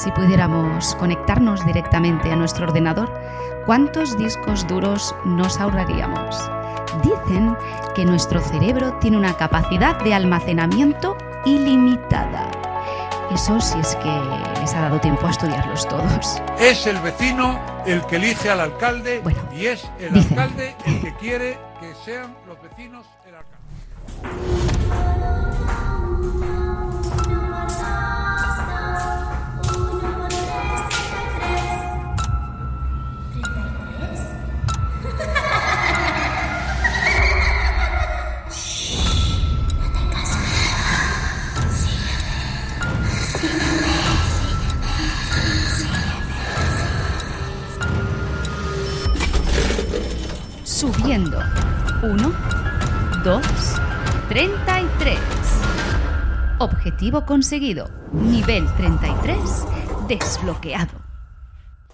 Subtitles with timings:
[0.00, 3.12] Si pudiéramos conectarnos directamente a nuestro ordenador,
[3.66, 6.50] ¿cuántos discos duros nos ahorraríamos?
[7.02, 7.54] Dicen
[7.94, 12.50] que nuestro cerebro tiene una capacidad de almacenamiento ilimitada.
[13.30, 14.10] Eso si es que
[14.58, 16.40] les ha dado tiempo a estudiarlos todos.
[16.58, 20.38] Es el vecino el que elige al alcalde Bueno, y es el dicen.
[20.38, 24.70] alcalde el que quiere que sean los vecinos el alcalde.
[52.02, 52.32] 1,
[53.24, 53.42] 2,
[54.28, 55.18] 33.
[56.58, 57.90] Objetivo conseguido.
[58.12, 59.38] Nivel 33
[60.08, 60.92] desbloqueado.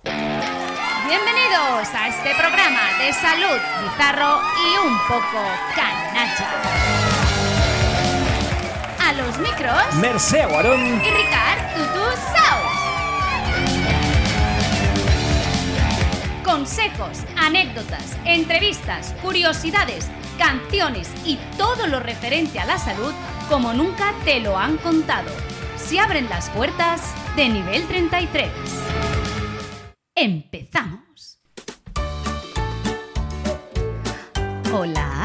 [0.04, 5.42] Bienvenidos a este programa de salud bizarro y un poco
[5.74, 6.46] canacha.
[9.08, 10.84] A los micros Mercè Guarón.
[10.84, 12.85] y Ricard Tutu Saus.
[16.56, 23.12] Consejos, anécdotas, entrevistas, curiosidades, canciones y todo lo referente a la salud
[23.50, 25.28] como nunca te lo han contado.
[25.76, 28.48] Se abren las puertas de nivel 33.
[30.14, 31.40] Empezamos.
[34.72, 35.15] Hola,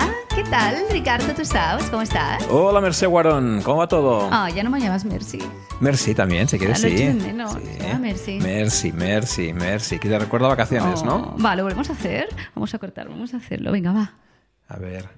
[0.43, 1.83] ¿qué tal, Ricardo Tusaus?
[1.89, 2.43] ¿Cómo estás?
[2.49, 4.27] Hola Mercè Guarón, ¿cómo va todo?
[4.31, 5.39] Ah, ya no me llamas Mercy.
[5.79, 7.03] Merci también, si quieres, Ah, lo sí.
[7.03, 7.57] echo de menos.
[7.93, 8.39] Ah, merci.
[8.41, 9.99] Merci, merci, merci.
[9.99, 11.35] Que te recuerda vacaciones, Oh, ¿no?
[11.37, 12.27] Vale, volvemos a hacer.
[12.55, 13.71] Vamos a cortar, vamos a hacerlo.
[13.71, 14.13] Venga, va.
[14.69, 15.09] A ver.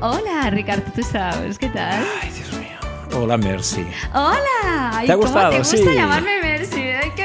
[0.00, 2.04] Hola, Ricardo, tú sabes, ¿qué tal?
[2.22, 3.18] Ay, Dios mío.
[3.20, 3.84] Hola, Merci.
[4.12, 5.02] Hola.
[5.04, 5.50] ¿Te ha ¿cómo gustado?
[5.50, 5.84] te gusta Sí.
[5.94, 6.45] llamarme Mercy?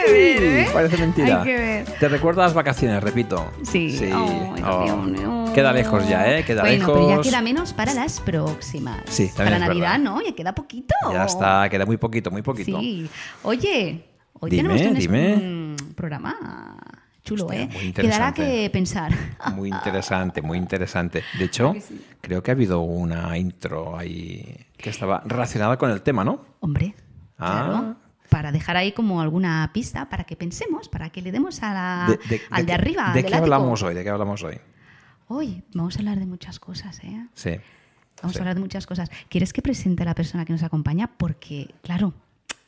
[0.06, 0.68] Que ver, ¿eh?
[0.74, 1.38] parece mentira.
[1.40, 1.86] Hay que ver.
[2.00, 3.52] Te recuerda las vacaciones, repito.
[3.64, 3.90] Sí.
[3.98, 4.10] Sí.
[4.14, 5.06] Oh.
[5.08, 5.52] Dios.
[5.52, 6.46] Queda lejos ya, ¿eh?
[6.46, 6.94] Queda bueno, lejos.
[7.08, 9.02] pero ya queda menos para las próximas.
[9.08, 10.00] Sí, también Para es Navidad, verdad.
[10.00, 10.22] ¿no?
[10.22, 10.94] Ya queda poquito.
[11.12, 12.80] Ya está, queda muy poquito, muy poquito.
[12.80, 13.10] Sí.
[13.44, 14.06] Oye,
[14.40, 15.36] hoy Dime, tenemos dime.
[15.36, 16.78] un programa
[17.24, 17.70] chulo, Hostia, ¿eh?
[17.74, 19.12] muy Quedará que pensar.
[19.56, 21.24] Muy interesante, muy interesante.
[21.38, 22.02] De hecho, sí?
[22.22, 26.46] creo que ha habido una intro ahí que estaba relacionada con el tema, ¿no?
[26.62, 26.96] Hombre,
[27.38, 27.66] Ah.
[27.68, 27.96] claro.
[28.32, 32.06] Para dejar ahí como alguna pista para que pensemos, para que le demos a la-
[32.06, 33.94] al de, qué- arriba, ¿De qué hablamos hoy?
[33.94, 34.58] ¿De qué hablamos hoy?
[35.28, 37.28] Hoy vamos a hablar de muchas cosas, ¿eh?
[37.34, 37.58] Sí.
[38.22, 38.40] Vamos Sí.
[38.40, 39.10] a hablar de muchas cosas.
[39.28, 41.08] ¿Quieres que presente a la persona que nos acompaña?
[41.18, 42.14] Porque, claro,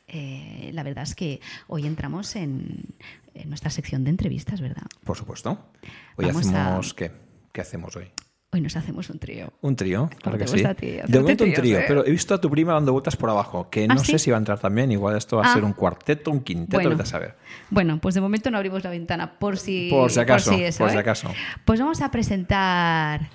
[0.06, 2.84] eh, la verdad es que hoy entramos en,
[3.32, 4.82] en nuestra sección de entrevistas, ¿verdad?
[5.02, 5.70] Por supuesto.
[6.16, 7.10] Hoy Vamos a- hacemos qué?
[7.52, 8.10] ¿Qué hacemos hoy?
[8.54, 9.52] Hoy nos hacemos un trío.
[9.62, 10.62] Un trío, claro que sí.
[10.62, 11.84] De momento un trío, eh?
[11.88, 14.12] pero he visto a tu prima dando vueltas por abajo, que ¿Ah, no sí?
[14.12, 15.54] sé si va a entrar también, igual esto va a Ah.
[15.54, 16.90] ser un cuarteto, un quinteto, Bueno.
[16.90, 17.34] vete a saber.
[17.70, 20.90] Bueno, pues de momento no abrimos la ventana por si, Por si acaso, eso, por
[20.90, 21.00] si ¿eh?
[21.00, 21.30] acaso.
[21.64, 23.28] Pues vamos a presentar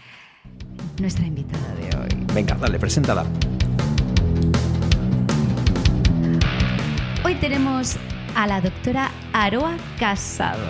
[1.02, 2.26] nuestra invitada de hoy.
[2.34, 3.26] Venga, dale, preséntala.
[7.26, 7.98] Hoy tenemos
[8.36, 10.64] a la doctora Aroa Casado.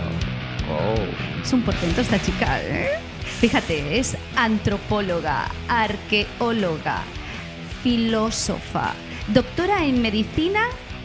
[0.72, 1.40] Oh.
[1.44, 2.98] Es un portento esta chica, ¿eh?
[3.40, 7.04] Fíjate, es antropóloga, arqueóloga,
[7.84, 8.94] filósofa,
[9.30, 10.60] doctora en medicina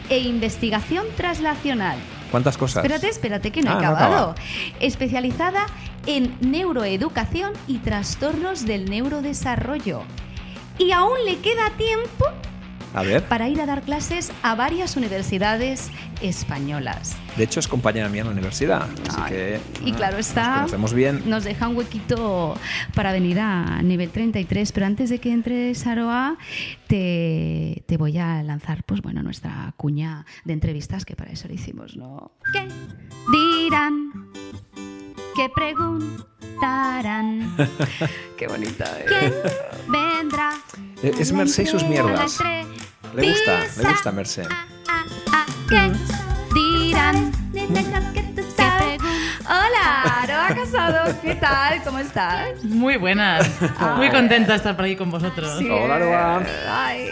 [0.09, 1.97] e investigación translacional.
[2.31, 2.83] ¿Cuántas cosas?
[2.83, 4.15] Espérate, espérate, que no he Ah, no acabado.
[4.31, 4.35] acaba.
[4.81, 5.65] Especializada
[6.07, 10.01] en neuroeducación y trastornos del neurodesarrollo.
[10.77, 12.25] Y aún le queda tiempo
[12.95, 15.91] A ver, para ir a dar clases a varias universidades
[16.21, 17.17] españolas.
[17.35, 19.59] de hecho es compañera mía en la universidad, así Ay, que...
[19.83, 21.21] y ah, claro está, Nos conocemos bien.
[21.25, 22.55] nos deja un huequito
[22.93, 26.37] para venir a nivel 33, pero antes de que entres Aroa,
[26.87, 31.53] te, te voy a lanzar, pues bueno, nuestra cuña de entrevistas, que para eso lo
[31.53, 32.31] hicimos, ¿no?
[32.53, 32.65] ¿Qué
[33.29, 34.31] dirán?
[35.35, 37.57] ¿Qué preguntarán?
[38.37, 39.05] Qué bonita, ¿eh?
[39.09, 39.33] ¿Quién
[39.89, 40.51] vendrá?
[41.03, 42.39] Es Mercé y sus mierdas.
[43.15, 43.89] Le gusta, le entrevista.
[43.91, 44.43] gusta Mercé.
[44.87, 45.91] Ah, ah, ¿Qué
[46.53, 47.31] dirán?
[47.53, 48.35] ¿Qué pregun-
[49.47, 51.83] Hola, Aroa Casado, ¿qué tal?
[51.83, 52.63] ¿Cómo estás?
[52.63, 53.47] Muy buenas.
[53.97, 55.59] Muy contenta de estar por aquí con vosotros.
[55.59, 56.43] Sí, Hola, Aroa.
[56.69, 57.11] Ay.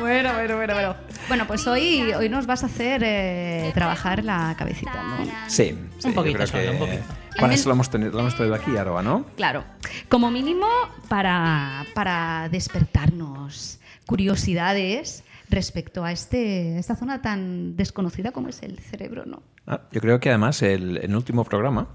[0.00, 0.96] Bueno, bueno, bueno, bueno.
[1.28, 5.24] Bueno, pues hoy, hoy nos vas a hacer eh, trabajar la cabecita, ¿no?
[5.46, 7.02] Sí, sí, Un poquito solo, que un poquito.
[7.38, 9.24] Para eso lo hemos, tenido, lo hemos traído aquí, Aroa, ¿no?
[9.36, 9.64] Claro,
[10.08, 10.66] como mínimo
[11.08, 19.24] para, para despertarnos curiosidades respecto a este, esta zona tan desconocida como es el cerebro,
[19.26, 19.42] ¿no?
[19.66, 21.88] Ah, yo creo que además el, en el último programa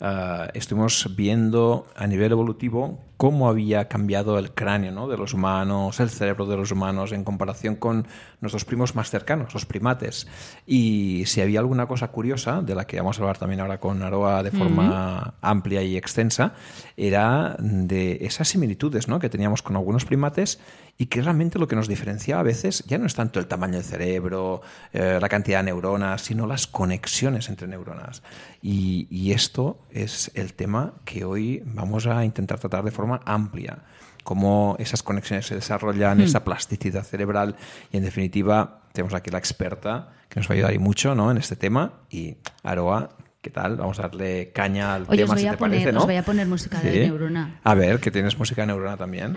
[0.00, 5.06] ah, estuvimos viendo a nivel evolutivo cómo había cambiado el cráneo ¿no?
[5.06, 8.08] de los humanos, el cerebro de los humanos en comparación con
[8.40, 10.26] nuestros primos más cercanos, los primates.
[10.66, 14.02] Y si había alguna cosa curiosa, de la que vamos a hablar también ahora con
[14.02, 16.54] Aroa de forma amplia y extensa,
[16.96, 19.20] era de esas similitudes ¿no?
[19.20, 20.58] que teníamos con algunos primates
[20.98, 23.74] y que realmente lo que nos diferencia a veces ya no es tanto el tamaño
[23.74, 28.22] del cerebro, eh, la cantidad de neuronas, sino las conexiones entre neuronas.
[28.62, 33.78] Y, y esto es el tema que hoy vamos a intentar tratar de forma amplia
[34.24, 37.56] cómo esas conexiones se desarrollan, esa plasticidad cerebral
[37.90, 41.30] y en definitiva tenemos aquí la experta que nos va a ayudar y mucho ¿no?
[41.30, 43.10] en este tema y Aroa,
[43.40, 43.76] ¿qué tal?
[43.76, 46.00] Vamos a darle caña al Oye, tema si te poner, parece, ¿no?
[46.00, 46.88] os voy a poner música Sí.
[46.88, 47.60] de neurona.
[47.64, 49.32] A ver, que tienes música neurona también.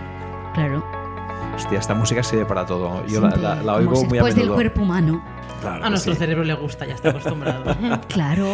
[0.54, 0.86] Claro.
[1.56, 3.02] Hostia, esta música sirve para todo.
[3.08, 4.56] Yo Siempre, la, la- la oigo muy a después del menudo.
[4.56, 5.24] cuerpo humano.
[5.62, 6.20] Claro A nuestro sí.
[6.20, 7.76] cerebro le gusta, ya está acostumbrado.
[8.10, 8.46] Claro.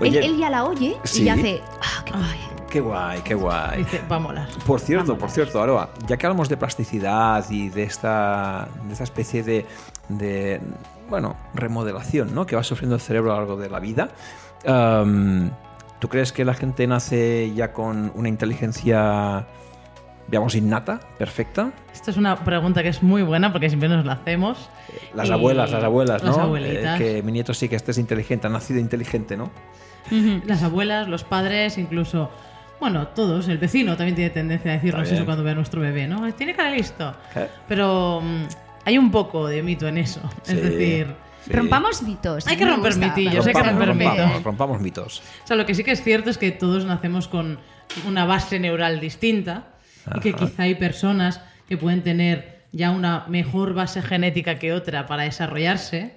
[0.00, 1.22] Oye, él, él ya la oye sí.
[1.22, 1.62] y hace.
[1.80, 2.40] ¡Ah, qué guay!
[2.76, 3.78] Qué guay, qué guay.
[3.78, 4.48] Dice, va a molar.
[4.66, 9.04] Por cierto, por cierto, Aroa, ya que hablamos de plasticidad y de esta, de esta
[9.04, 9.64] especie de,
[10.10, 10.60] de,
[11.08, 12.44] bueno, remodelación ¿no?
[12.44, 14.10] que va sufriendo el cerebro a lo largo de la vida,
[14.66, 15.50] am,
[16.00, 19.46] ¿tú crees que la gente nace ya con una inteligencia,
[20.28, 21.72] digamos, innata, perfecta?
[21.94, 24.68] Esto es una pregunta que es muy buena porque siempre nos la hacemos.
[25.14, 26.28] Las Y- abuelas, las abuelas, ¿no?
[26.28, 27.00] Las abuelitas.
[27.00, 29.50] Eh, que mi nieto sí que este es inteligente, ha nacido inteligente, ¿no?
[30.44, 32.30] Las abuelas, los padres, incluso,
[32.80, 36.06] bueno, todos, el vecino también tiene tendencia a decirnos eso cuando ve a nuestro bebé,
[36.06, 36.32] ¿no?
[36.34, 37.14] Tiene cara listo.
[37.34, 37.48] ¿Eh?
[37.68, 38.44] Pero mm,
[38.84, 40.20] hay un poco de mito en eso.
[40.42, 41.06] Sí, Es decir,
[41.44, 41.52] sí.
[41.52, 42.46] Rompamos mitos.
[42.46, 44.42] Hay que romper gusta, mitillos, hay que romper rompamos, mitos.
[44.42, 45.22] rompamos mitos.
[45.44, 47.58] o sea, lo que sí que es cierto es que todos nacemos con
[48.06, 49.68] una base neural distinta
[50.16, 50.38] y que Ajá.
[50.38, 56.16] quizá hay personas que pueden tener ya una mejor base genética que otra para desarrollarse,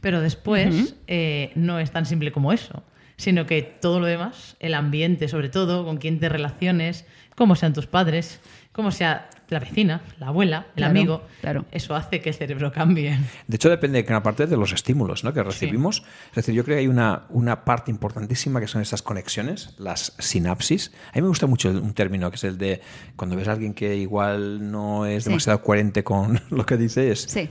[0.00, 2.82] pero después eh, no es tan simple como eso,
[3.22, 7.06] sino que todo lo demás, el ambiente sobre todo, con quién te relaciones,
[7.42, 8.38] cómo sean tus padres,
[8.70, 11.64] cómo sea la vecina, la abuela, el Claro, amigo, claro.
[11.72, 13.18] eso hace que el cerebro cambie.
[13.48, 15.34] De hecho, depende de gran parte de los estímulos ¿no?
[15.34, 16.04] que recibimos.
[16.30, 20.14] Es decir, yo creo que hay una, una parte importantísima que son estas conexiones, las
[20.20, 20.92] sinapsis.
[21.12, 22.80] A mí me gusta mucho un término que es el de
[23.16, 25.30] cuando ves a alguien que igual no es Sí.
[25.30, 27.50] demasiado coherente con lo que dice, es, Sí.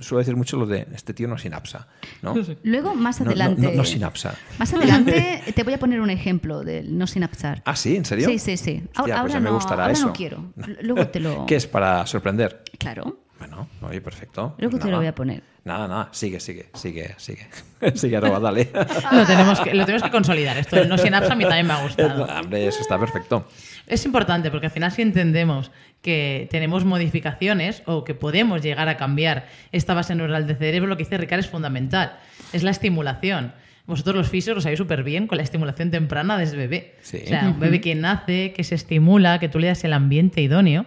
[0.00, 1.88] suelo decir mucho lo de este tío no sinapsa.
[2.22, 2.34] ¿no?
[2.62, 3.62] Luego, más No, no, adelante.
[3.62, 4.36] no- no sinapsa.
[4.58, 7.60] Más adelante te voy a poner un ejemplo del no sinapsar.
[7.64, 8.28] Ah, sí, ¿en serio?
[8.28, 8.82] Sí, sí, sí.
[8.96, 10.06] Hostia, Ahora, pues ya me no, gustará ahora eso.
[10.06, 10.52] no quiero.
[10.82, 11.46] Luego te lo.
[11.46, 12.62] ¿Qué es para sorprender?
[12.78, 13.18] Claro.
[13.38, 14.54] Bueno, oye, perfecto.
[14.58, 15.42] Luego te lo voy a poner.
[15.64, 17.46] Nada, nada, sigue, sigue, sigue, sigue.
[17.94, 18.70] sigue, Aroa, dale.
[19.12, 20.58] Lo tenemos que, lo tenemos que consolidar.
[20.58, 22.24] Esto del no sinapsa a mí también me ha gustado.
[22.24, 23.46] Hombre, eso está perfecto.
[23.86, 25.70] Es importante porque al final si entendemos
[26.02, 30.96] que tenemos modificaciones o que podemos llegar a cambiar esta base neural del cerebro, lo
[30.96, 32.18] que dice Ricard es fundamental.
[32.52, 33.52] Es la estimulación.
[33.90, 36.94] Vosotros los fisios lo sabéis súper bien con la estimulación temprana desde bebé.
[37.02, 37.18] Sí.
[37.24, 40.40] O sea, un bebé que nace, que se estimula, que tú le das el ambiente
[40.40, 40.86] idóneo,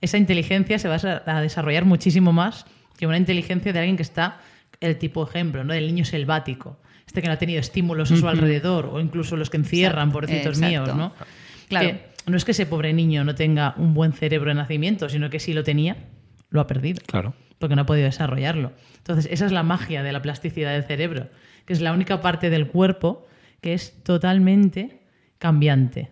[0.00, 0.96] esa inteligencia se va
[1.26, 2.64] a desarrollar muchísimo más
[2.96, 4.38] que una inteligencia de alguien que está,
[4.80, 5.72] el tipo ejemplo, ¿no?
[5.72, 6.78] del niño selvático.
[7.04, 10.12] Este que no ha tenido estímulos a su alrededor, o incluso los que encierran, Exacto,
[10.12, 11.14] pobrecitos míos, ¿no?
[11.68, 11.88] Claro.
[11.88, 15.30] Que no es que ese pobre niño no tenga un buen cerebro de nacimiento, sino
[15.30, 15.96] que si lo tenía,
[16.50, 17.00] lo ha perdido.
[17.06, 17.34] Claro.
[17.58, 18.72] Porque no ha podido desarrollarlo.
[18.98, 21.28] Entonces, esa es la magia de la plasticidad del cerebro,
[21.66, 23.26] que es la única parte del cuerpo
[23.60, 25.02] que es totalmente
[25.38, 26.10] cambiante.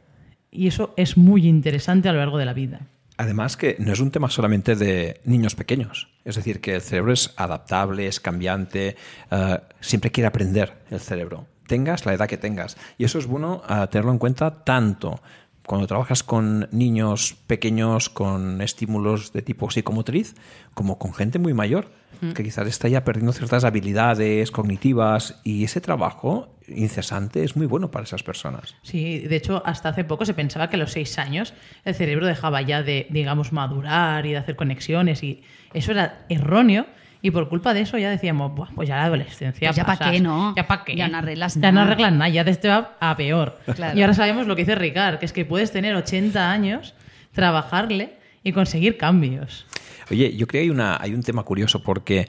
[0.51, 2.83] Y eso es muy interesante a lo largo de la vida.
[3.17, 6.09] Además que no es un tema solamente de niños pequeños.
[6.25, 8.97] Es decir, que el cerebro es adaptable, es cambiante,
[9.31, 11.47] eh, siempre quiere aprender el cerebro.
[11.69, 12.77] Tengas la edad que tengas.
[12.99, 15.21] Y eso es bueno eh, tenerlo en cuenta tanto
[15.67, 20.35] cuando trabajas con niños pequeños con estímulos de tipo psicomotriz,
[20.75, 21.91] como con gente muy mayor,
[22.35, 27.91] que quizás está ya perdiendo ciertas habilidades cognitivas y ese trabajo incesante es muy bueno
[27.91, 28.77] para esas personas.
[28.83, 31.53] Sí, de hecho, hasta hace poco se pensaba que a los seis años
[31.85, 35.43] el cerebro dejaba ya de, digamos, madurar y de hacer conexiones y
[35.75, 36.87] eso era erróneo.
[37.25, 39.69] Y por culpa de eso ya decíamos, "Buah, pues ya la adolescencia.
[39.69, 40.55] Pues ya pa' pasas, qué, ¿no?
[40.55, 40.95] Ya para qué.
[40.95, 41.73] Ya no arreglas Ya nada".
[41.73, 43.59] no arreglas nada, ya te va a peor.
[43.75, 43.99] Claro.
[43.99, 46.93] Y ahora sabemos lo que dice Ricard, que es que puedes tener 80 años,
[47.33, 49.67] trabajarle y conseguir cambios.
[50.11, 52.29] Oye, yo creo que hay, una, hay un tema curioso porque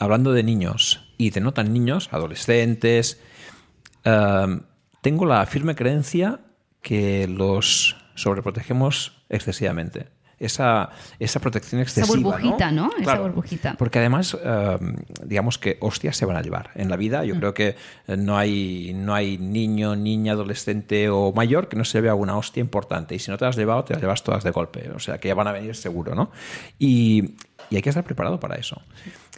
[0.00, 3.22] hablando de niños y de no tan niños, adolescentes,
[5.02, 6.40] tengo la firme creencia
[6.82, 10.08] que los sobreprotegemos excesivamente.
[10.38, 12.30] Esa, esa protección excesiva.
[12.30, 12.90] burbujita, ¿no?
[12.94, 13.74] Esa Claro, burbujita.
[13.78, 16.70] Porque además, am, digamos que hostias se van a llevar.
[16.74, 17.76] En la vida yo creo que
[18.06, 22.36] eh, no hay, no hay niño, niña, adolescente o mayor que no se lleve alguna
[22.36, 23.14] hostia importante.
[23.14, 24.90] Y si no te las has llevado, te las llevas todas de golpe.
[24.94, 26.30] O sea, que ya van a venir seguro, ¿no?
[26.78, 27.34] Y
[27.70, 28.80] y hay que estar preparado para eso.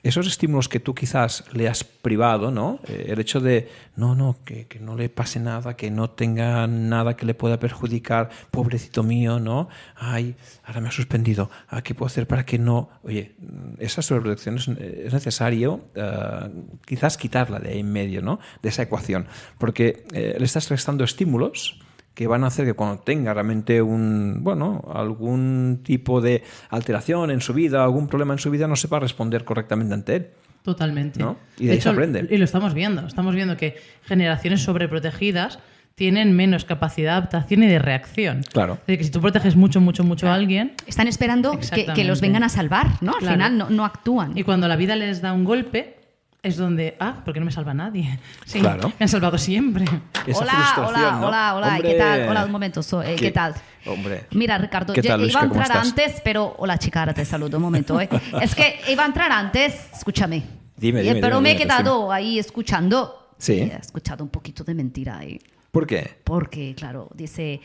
[0.02, 2.78] Esos estímulos que tú quizás le has privado, ¿no?
[2.87, 6.66] Eh, el hecho de, no, no, que, que, no le pase nada, que no tenga
[6.68, 9.68] nada que le pueda perjudicar, pobrecito mío, ¿no?
[9.97, 12.90] Ay, ahora me ha suspendido, ah, ¿qué puedo hacer para que no?
[13.02, 13.35] Oye,
[13.78, 16.49] esa sobreprotección es, es necesario uh,
[16.87, 18.38] quizás quitarla de ahí en medio, ¿no?
[18.62, 19.26] De esa ecuación,
[19.58, 21.80] porque eh, le estás restando estímulos
[22.18, 27.40] que van a hacer que cuando tenga realmente un, bueno, algún tipo de alteración en
[27.40, 30.26] su vida, algún problema en su vida, no sepa responder correctamente ante él.
[30.64, 31.20] Totalmente.
[31.20, 31.37] ¿no?
[31.58, 32.26] Y de, de hecho, aprende.
[32.28, 33.06] Y lo estamos viendo.
[33.06, 35.60] Estamos viendo que generaciones sobreprotegidas
[35.94, 38.42] tienen menos capacidad de adaptación y de reacción.
[38.52, 38.72] Claro.
[38.72, 40.32] Es decir, que si tú proteges mucho, mucho, mucho claro.
[40.34, 40.72] a alguien...
[40.88, 43.12] Están esperando que, que, los vengan a salvar, ¿no?
[43.12, 43.34] Al Claro.
[43.34, 44.37] final no, no actúan.
[44.37, 45.98] Y cuando la vida les da un golpe,
[46.42, 48.18] es donde, ah, ¿por qué no me salva nadie?
[48.47, 48.88] Sí, Claro.
[48.88, 49.85] me han salvado siempre.
[50.26, 51.26] Esa hola, hola, ¿no?
[51.26, 52.28] hola, hola, Hombre, ¿qué tal?
[52.28, 53.54] Hola, un momento, so- eh, ¿qué, ¿qué- tal?
[53.87, 54.26] Hombre.
[54.33, 56.54] Mira, Ricardo, ¿Qué yo tal, iba a ¿Cómo entrar antes, pero...
[56.59, 58.09] Hola, chica, ahora te saludo un momento, ¿eh?
[58.42, 60.42] es que iba a entrar antes, escúchame.
[60.76, 63.33] Dime, dime, Pero dime, me he dime, quedado ahí escuchando.
[63.37, 63.54] Sí.
[63.54, 65.40] He escuchado un poquito de mentira ahí.
[65.73, 66.18] ¿Por qué?
[66.25, 67.61] Porque, claro, dice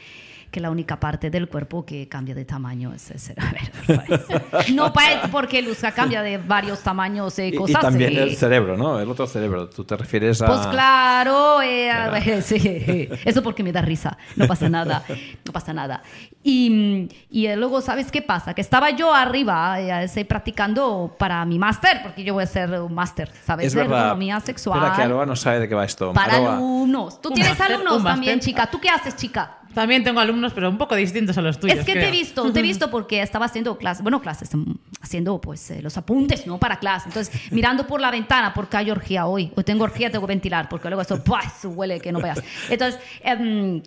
[0.53, 3.09] que la única parte del cuerpo que cambia de tamaño es.
[3.35, 4.07] A ver,
[4.51, 7.81] pues, no parece porque Luzca cambia de varios tamaños y Y, y cosas.
[7.81, 8.99] también y- el cerebro, ¿no?
[8.99, 9.67] El otro cerebro.
[9.67, 10.45] Tú te refieres a...
[10.45, 12.41] Pues claro, eh, Claro.
[12.43, 15.03] sí, eso porque me da risa, no pasa nada,
[15.43, 16.03] no pasa nada.
[16.43, 18.53] Y, y eh, luego, ¿sabes qué pasa?
[18.53, 22.69] Que estaba yo arriba eh, estoy practicando para mi máster, porque yo voy a hacer
[22.79, 23.67] un máster, ¿sabes?
[23.67, 23.97] Es de verdad.
[24.01, 24.77] ergonomía sexual.
[24.77, 26.13] Espera, que Aroa no sabe de qué va esto.
[26.13, 27.19] Para Aroa, alumnos.
[27.21, 28.39] ¿Tú tienes máster, alumnos también, máster.
[28.53, 28.69] chica?
[28.69, 29.57] ¿Tú qué haces, chica?
[29.73, 31.79] También tengo alumnos, pero un poco distintos a los tuyos.
[31.79, 32.09] es que te creo.
[32.09, 34.63] he visto, te he visto porque estaba haciendo clases, bueno, clases, mm,
[35.01, 36.57] haciendo pues eh, los apuntes, ¿no?
[36.59, 37.09] Para clase.
[37.09, 39.51] Entonces, mirando por la ventana, porque hay orgía hoy.
[39.55, 41.21] Hoy tengo orgía, tengo que ventilar, porque luego eso,
[41.57, 42.41] eso huele que no veas.
[42.69, 43.81] Entonces, em,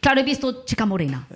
[0.00, 1.26] claro, he visto chica morena.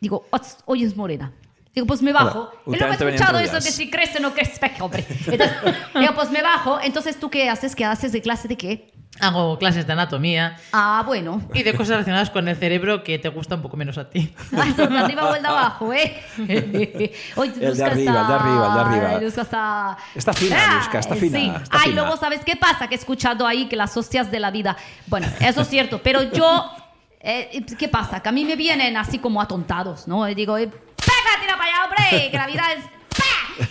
[0.00, 1.32] Digo, "Ots, hoy es morena.
[1.74, 2.50] Digo, pues me bajo.
[2.64, 5.06] Hola, y luego he escuchado eso que si crece no crece, hombre.
[5.26, 5.56] Entonces,
[6.00, 6.80] digo, pues me bajo.
[6.80, 7.76] Entonces, ¿tú qué haces?
[7.76, 8.92] ¿Qué haces de clase de qué?
[9.20, 11.42] Hago clases de anatomía Ah, bueno.
[11.54, 14.32] y de cosas relacionadas con el cerebro que te gusta un poco menos a ti.
[14.56, 16.22] Ay, de arriba o el de abajo, ¿eh?
[17.36, 19.20] Hoy El de arriba, el de arriba, el de arriba.
[19.20, 19.96] Luzca está...
[20.14, 21.52] Está fina, Ah, Luzca, está fina, Sí.
[21.62, 22.02] está Ay, fina.
[22.02, 22.88] luego, ¿sabes qué pasa?
[22.88, 24.76] Que he escuchado ahí que las hostias de la vida...
[25.06, 26.70] Bueno, eso es cierto, pero yo...
[27.20, 28.20] eh, ¿Qué pasa?
[28.20, 30.28] Que a mí me vienen así como atontados, ¿no?
[30.28, 32.30] Y digo, eh, ¡pega, tira para allá, hombre!
[32.30, 32.84] Que la vida es...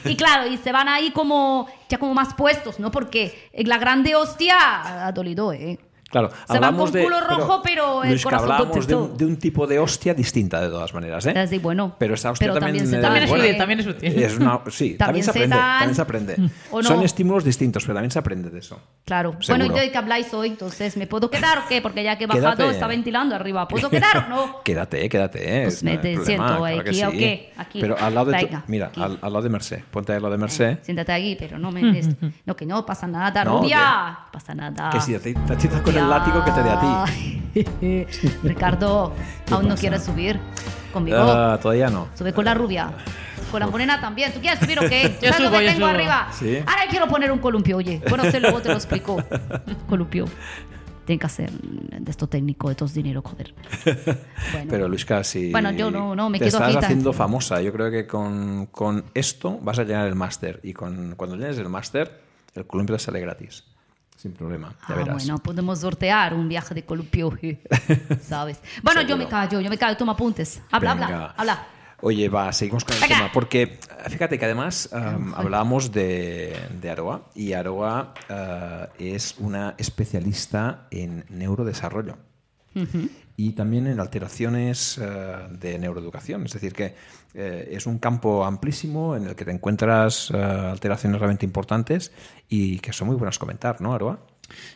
[0.06, 1.68] Y claro, y se van ahí como...
[1.90, 2.92] Ya como más puestos, ¿no?
[2.92, 5.14] Porque la grande hostia ha
[5.54, 5.80] ¿eh?
[6.10, 9.26] Claro, Se van hablamos con de, rojo, pero el Luisca, corazón hablábamos de un, de
[9.26, 11.30] un tipo de hostia distinta de todas maneras, ¿eh?
[11.30, 13.58] Es decir, bueno, pero esta hostia pero también, también se eh, da- También es útil,
[13.58, 14.24] también es útil.
[14.24, 16.36] es una- sí, también, También se se aprende, dan- también se aprende.
[16.72, 16.88] ¿O no?
[16.88, 18.80] Son estímulos distintos, pero también se aprende de eso.
[19.06, 19.36] Claro.
[19.42, 19.66] Seguro.
[19.68, 20.48] Bueno, ¿y de qué habláis hoy?
[20.48, 21.82] Entonces, ¿me puedo quedar o qué?
[21.82, 22.74] Porque ya que he bajado, Quédate.
[22.74, 23.68] está ventilando arriba.
[23.68, 24.60] ¿Puedo quedar o no?
[24.64, 25.64] Quédate, quédate.
[25.64, 27.04] Pues es- me no hay te problema, siento claro que aquí, sí.
[27.04, 27.54] ¿o qué?
[27.58, 27.82] Aquí.
[27.82, 29.02] Pero al lado de tu- Venga, mira, aquí.
[29.02, 29.80] al, al lado de Merced.
[29.92, 30.78] Ponte al lado de Merced.
[30.84, 31.82] Siéntate aquí, pero no me...
[32.00, 32.10] es-
[32.46, 34.20] No, que no pasa nada, No, rubia.
[34.32, 34.90] Pasa nada.
[34.90, 35.34] Que si te
[35.98, 38.08] el látigo que te dé a ti.
[38.44, 39.14] Ricardo,
[39.52, 40.40] ¿aún no quieres subir
[40.94, 41.18] conmigo?
[41.20, 42.08] Ah, todavía no.
[42.16, 42.92] Sube con la rubia.
[43.52, 44.32] Con la morena también.
[44.34, 45.18] ¿Tú quieres subir o qué?
[45.22, 45.96] Yo ¿Sabes lo subo, que yo tengo subo.
[45.96, 46.28] arriba?
[46.34, 46.58] Sí.
[46.60, 48.02] Ahora quiero poner un columpio, oye.
[48.10, 49.24] Bueno, sé, luego te lo explico.
[49.90, 50.26] Columpio.
[51.06, 53.54] Tiene que hacer de esto técnico, de estos dinero, joder.
[54.52, 54.68] Bueno.
[54.70, 57.90] Pero Luisca, si Bueno, yo no- no, me te quedo estás haciendo famosa, yo creo
[57.90, 60.60] que con, con esto vas a llenar el máster.
[60.64, 62.20] Y con, cuando llenes el máster,
[62.56, 63.64] el columpio te sale gratis.
[64.18, 65.14] Sin problema, ya Ah, verás.
[65.16, 67.38] bueno, podemos sortear un viaje de columpio,
[68.22, 68.60] ¿sabes?
[68.84, 70.60] Bueno, yo me callo, yo me callo, toma apuntes.
[70.72, 71.06] Habla, Venga.
[71.06, 71.68] habla, habla.
[72.02, 73.16] Oye, va, seguimos con el Venga.
[73.16, 73.32] tema.
[73.32, 80.88] Porque fíjate que además um, hablábamos de, de Aroa y Aroa uh, es una especialista
[80.92, 82.18] en neurodesarrollo
[83.40, 86.46] y también en alteraciones uh, de neuroeducación.
[86.46, 86.96] Es decir, que
[87.36, 90.36] eh, es un campo amplísimo en el que te encuentras uh,
[90.72, 92.12] alteraciones realmente importantes
[92.50, 94.20] y que son muy buenas comentar, ¿no, Aroa?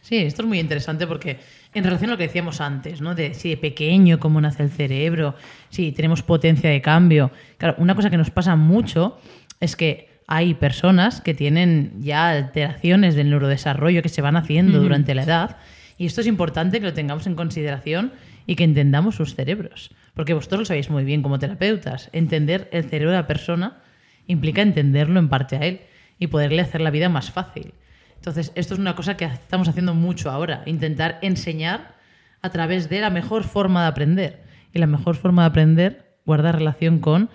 [0.01, 1.39] Sí, esto es muy interesante porque
[1.74, 3.15] en relación a lo que decíamos antes, ¿no?
[3.15, 5.34] De si de pequeño cómo nace el cerebro,
[5.70, 7.31] si tenemos potencia de cambio.
[7.58, 9.17] Claro, una cosa que nos pasa mucho
[9.60, 15.15] es que hay personas que tienen ya alteraciones del neurodesarrollo que se van haciendo durante
[15.15, 15.58] la edad
[16.01, 18.13] y esto es importante que lo tengamos en consideración
[18.48, 22.86] y que entendamos sus cerebros, porque vosotros lo sabéis muy bien como terapeutas, entender el
[22.86, 23.84] cerebro de la persona
[24.25, 25.81] implica entenderlo en parte a él
[26.17, 27.75] y poderle hacer la vida más fácil.
[28.15, 31.98] Entonces, esto es una cosa que estamos haciendo mucho ahora, intentar enseñar
[32.41, 34.43] a través de la mejor forma de aprender.
[34.74, 37.29] Y la mejor forma de aprender guarda relación con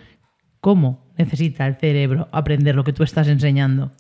[0.61, 3.93] cómo necesita el cerebro aprender lo que tú estás enseñando.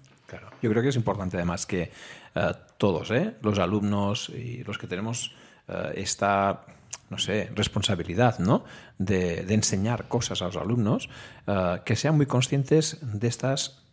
[0.66, 1.92] Yo creo que es importante además que
[2.34, 3.36] eh, todos, ¿eh?
[3.40, 5.32] los alumnos y los que tenemos
[5.68, 6.62] eh, esta,
[7.08, 8.64] no sé, responsabilidad ¿no?
[8.98, 11.08] de, de enseñar cosas a los alumnos,
[11.84, 13.84] que sean muy conscientes de estas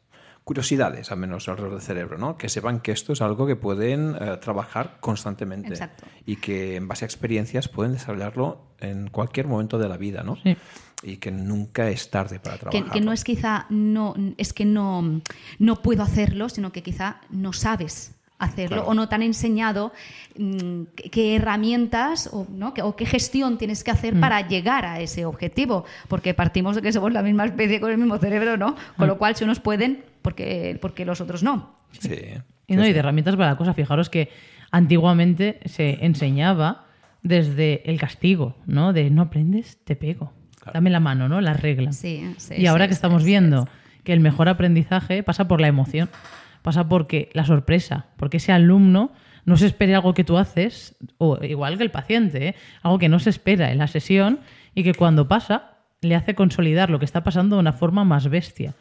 [0.43, 2.37] curiosidades, al menos alrededor del cerebro, ¿no?
[2.37, 6.05] Que sepan que esto es algo que pueden trabajar constantemente Exacto.
[6.25, 10.37] y que en base a experiencias pueden desarrollarlo en cualquier momento de la vida, ¿no?
[10.37, 10.57] Sí.
[11.03, 12.91] Y que nunca es tarde para trabajar.
[12.91, 15.22] que no es quizá, no, es que no,
[15.60, 18.89] no puedo hacerlo, sino que quizá no sabes hacerlo Claro.
[18.89, 19.93] o no te han enseñado
[20.38, 22.74] mm, qué, herramientas o, ¿no?
[22.83, 25.86] o qué gestión tienes que hacer para llegar a ese objetivo.
[26.07, 28.75] Porque partimos de que somos la misma especie con el mismo cerebro, ¿no?
[28.98, 31.75] Con lo cual, si unos pueden, porque, porque los otros no.
[31.91, 32.15] Sí.
[32.67, 33.74] Y, no, y de herramientas para la cosa.
[33.74, 34.29] Fijaros que
[34.72, 36.86] antiguamente se enseñaba
[37.22, 38.93] desde el castigo, ¿no?
[38.93, 40.33] De no aprendes, te pego.
[40.72, 41.41] Dame la mano, ¿no?
[41.41, 41.91] La regla.
[41.91, 43.67] Sí, sí, y ahora sí, que sí, estamos sí, viendo
[44.03, 46.10] que el mejor aprendizaje pasa por la emoción,
[46.62, 49.12] pasa porque la sorpresa, porque ese alumno
[49.46, 52.55] no se espere algo que tú haces, o igual que el paciente, ¿eh?
[52.82, 54.39] algo que no se espera en la sesión
[54.74, 58.27] y que cuando pasa le hace consolidar lo que está pasando de una forma más
[58.29, 58.74] bestia.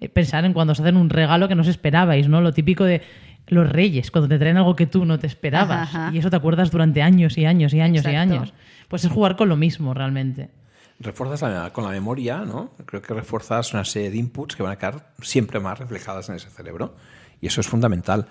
[0.00, 2.40] Eh, Pensar en cuando os hacen un regalo que no os esperabais, ¿no?
[2.40, 3.02] Lo típico de
[3.48, 5.88] los reyes, cuando te traen algo que tú no te esperabas.
[5.88, 6.14] Ajá, ajá.
[6.14, 8.34] Y eso te acuerdas durante años y años y años y Exacto.
[8.34, 8.54] años.
[8.88, 10.50] Pues es jugar con lo mismo realmente.
[11.00, 12.70] Refuerzas la- con la memoria, ¿no?
[12.86, 16.36] Creo que refuerzas una serie de inputs que van a quedar siempre más reflejadas en
[16.36, 16.94] ese cerebro.
[17.40, 18.28] Y eso es fundamental.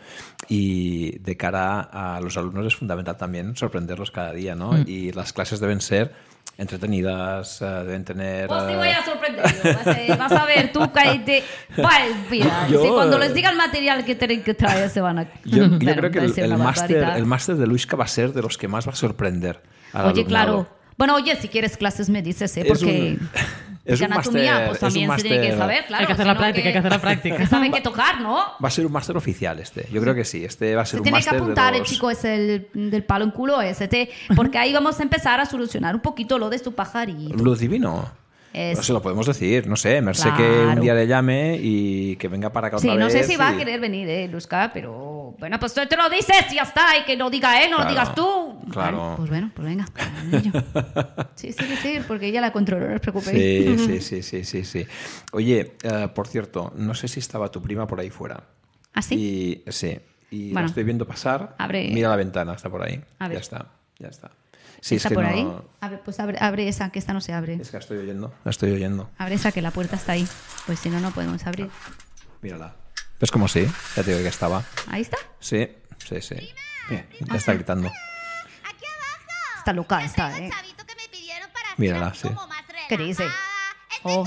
[0.47, 4.71] Y de cara a los alumnos es fundamental también sorprenderlos cada día, ¿no?
[4.71, 4.83] Mm.
[4.87, 6.13] Y las clases deben ser
[6.57, 8.47] entretenidas, eh, deben tener...
[8.47, 9.51] Pues sí eh, voy a sorprenderlo.
[9.63, 11.43] Vas a, vas a ver, tú cállate.
[12.29, 15.19] Mira, Yo, si cuando eh, les diga el material que tienen que traer se van
[15.19, 15.23] a...
[15.43, 18.57] Yo, yo creo que el, máster el máster de Luisca va a ser de los
[18.57, 19.61] que más va a sorprender.
[19.93, 20.25] al Oye, alumnado.
[20.27, 20.80] claro.
[21.01, 22.61] Bueno, oye, si quieres clases me dices, ¿eh?
[22.61, 23.17] Es Porque...
[23.85, 26.01] es un anatomía, máster- pues es un también se tiene que máster- saber, claro.
[26.01, 27.37] Hay que hacer la práctica, hay que hacer la práctica.
[27.37, 28.35] Que saben que tocar, ¿no?
[28.63, 29.87] Va a ser un máster oficial este.
[29.91, 30.45] Yo creo que sí.
[30.45, 33.03] Este va a ser Se un tiene que máster apuntar el chico ese el- del
[33.03, 36.49] palo en culo ese, te- porque ahí vamos a empezar a solucionar un poquito lo
[36.51, 37.35] de tu pajarito.
[37.35, 38.11] Luz divino.
[38.53, 40.01] Es- No se lo podemos decir, no sé.
[40.01, 40.81] Mercé que un Claro.
[40.81, 43.49] día le llame y que venga para acá Sí, otra no sé vez si va
[43.49, 46.97] a querer venir, eh, Luzca, pero bueno, pues tú te lo dices y ya está,
[47.01, 48.59] y que lo diga él, no Claro, lo digas tú.
[48.71, 48.97] claro.
[48.97, 49.85] Vale, pues bueno, pues venga.
[51.35, 53.37] Sí, sí, sí, porque ella la controló, no os preocupéis.
[53.37, 54.85] Sí, sí, sí, sí, sí, sí.
[55.31, 58.43] Oye, eh, por cierto, no sé si estaba tu prima por ahí fuera.
[58.93, 59.15] ¿Ah, sí?
[59.65, 59.97] Y, sí.
[60.29, 60.67] Y la Bueno.
[60.67, 61.55] estoy viendo pasar.
[61.57, 61.89] Abre.
[61.91, 63.01] Mira la ventana, está por ahí.
[63.19, 63.67] Ya está,
[63.99, 64.31] ya está.
[64.81, 65.47] Sí, ¿Está es que por no- ahí?
[65.79, 67.53] A ver, pues abre, abre esa, que esta no se abre.
[67.61, 68.33] Es que la estoy oyendo.
[68.43, 69.09] La estoy oyendo.
[69.17, 70.27] Abre esa, que la puerta está ahí.
[70.65, 71.69] Pues si no, no podemos abrir.
[72.41, 72.75] Mírala.
[73.19, 73.67] ¿Ves como sí?
[73.95, 74.63] Ya te digo que estaba.
[74.87, 75.17] Ahí está.
[75.39, 76.35] Sí, sí, sí.
[76.89, 77.87] Mira, ya está gritando.
[77.89, 79.57] Aquí abajo.
[79.59, 80.49] Está loca, tengo eh.
[81.77, 82.27] Mírala, sí.
[82.89, 83.25] ¿Qué dice?
[84.03, 84.25] Oh.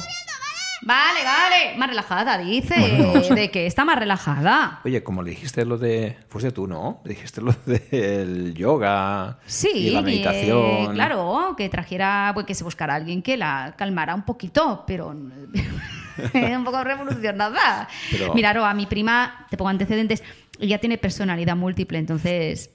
[0.85, 1.21] ¿Vale?
[1.25, 1.79] Vale.
[1.79, 2.75] Más relajada, dice.
[2.79, 3.35] Bueno.
[3.35, 4.81] ¿De que está más relajada?
[4.85, 6.17] Oye, como le dijiste lo de.
[6.29, 7.01] Fuiste tú, ¿no?
[7.05, 9.39] Le dijiste lo del yoga.
[9.47, 10.93] Sí, Y la meditación.
[10.95, 15.13] claro, que trajera, pues que se buscara alguien que la calmara un poquito, pero
[16.33, 17.89] es un poco revolucionada.
[18.11, 20.23] Pero- Mira, Ro, a mi prima, te pongo antecedentes,
[20.59, 22.71] ella tiene personalidad múltiple, entonces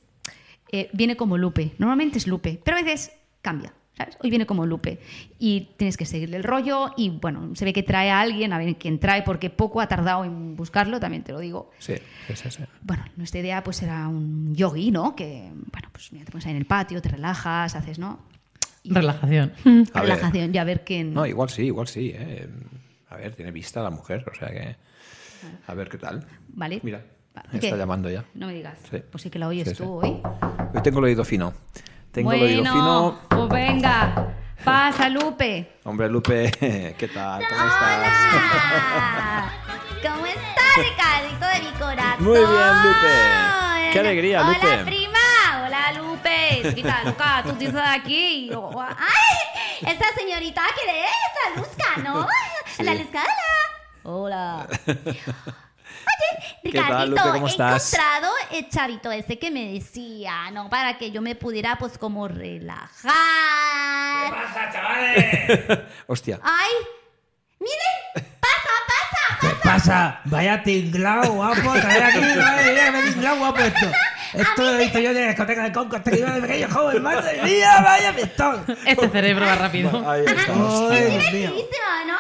[0.72, 1.72] eh, viene como Lupe.
[1.78, 3.74] Normalmente es Lupe, pero a veces cambia.
[4.00, 4.18] ¿Sabes?
[4.24, 5.00] Hoy viene como Lupe
[5.38, 8.58] y tienes que seguirle el rollo y bueno, se ve que trae a alguien, a
[8.58, 11.72] ver quién trae, porque poco ha tardado en buscarlo, también te lo digo.
[11.80, 11.96] Sí,
[12.28, 12.50] sí, sí.
[12.52, 12.64] sí.
[12.82, 15.16] Bueno, nuestra idea pues era un yogi, ¿no?
[15.16, 18.20] Que, bueno, pues mira, te pones ahí en el patio, te relajas, haces, ¿no?
[18.84, 19.52] Y- Relajación.
[19.66, 20.10] A ver.
[20.10, 21.14] Relajación, ya ver quién...
[21.14, 22.14] No, igual sí, igual sí.
[22.16, 22.48] ¿eh?
[23.10, 24.76] A ver, tiene vista la mujer, o sea que.
[25.68, 26.26] A ver qué tal.
[26.50, 26.80] ¿Vale?
[26.84, 27.04] Mira,
[27.36, 28.24] Va, está llamando ya.
[28.36, 28.78] No me digas.
[28.90, 28.98] Sí.
[29.12, 29.84] Pues sí que la oyes Sí, sí.
[29.84, 30.22] tú hoy.
[30.74, 31.54] Hoy tengo el oído fino.
[32.12, 33.20] Tengo el oído bueno, fino.
[33.30, 34.34] pues venga.
[34.64, 35.80] Pasa, Lupe.
[35.86, 36.52] Hombre, Lupe,
[36.98, 37.42] ¿qué tal?
[37.48, 37.98] ¿Cómo estás?
[37.98, 39.54] Hola.
[40.04, 42.24] ¿Cómo estás, Ricardito de mi corazón?
[42.26, 43.92] Muy bien, Lupe.
[43.94, 44.78] Qué alegría, Hola, Lupe.
[44.86, 45.20] prima.
[45.66, 46.62] Hola, Lupe.
[46.64, 48.52] Chiquita, Luca, tú tienes aquí.
[48.98, 52.28] Ay, esta señorita que es la Luzca, ¿no?
[52.84, 53.24] La Luzca,
[54.04, 54.68] hola.
[56.64, 60.70] ¿Qué tal, Ricardito, he encontrado el chavito ese que me decía, ¿no?
[60.70, 62.90] Para que yo me pudiera, pues, como relajar.
[64.32, 65.80] pasa, chavales?
[66.08, 66.40] Hostia.
[66.44, 66.72] ¡Ay!
[67.60, 68.24] ¡Mire!
[68.40, 69.40] ¡Pasa, pasa!
[69.42, 70.22] ¿Qué pasa?
[70.26, 71.74] Vaya tinglao, guapo.
[71.74, 73.92] Traer aquí, madre mía, qué tinglao guapo esto.
[74.34, 76.70] Esto lo he visto yo de la discoteca de Conco hasta que iba de pequeño
[76.70, 77.02] joven.
[77.02, 78.64] Madre mía, vaya pistón.
[78.86, 80.10] Este cerebro va rápido.
[80.10, 80.54] Ahí está.
[80.92, 81.52] Ay, Dios mío.
[82.06, 82.16] ¿no?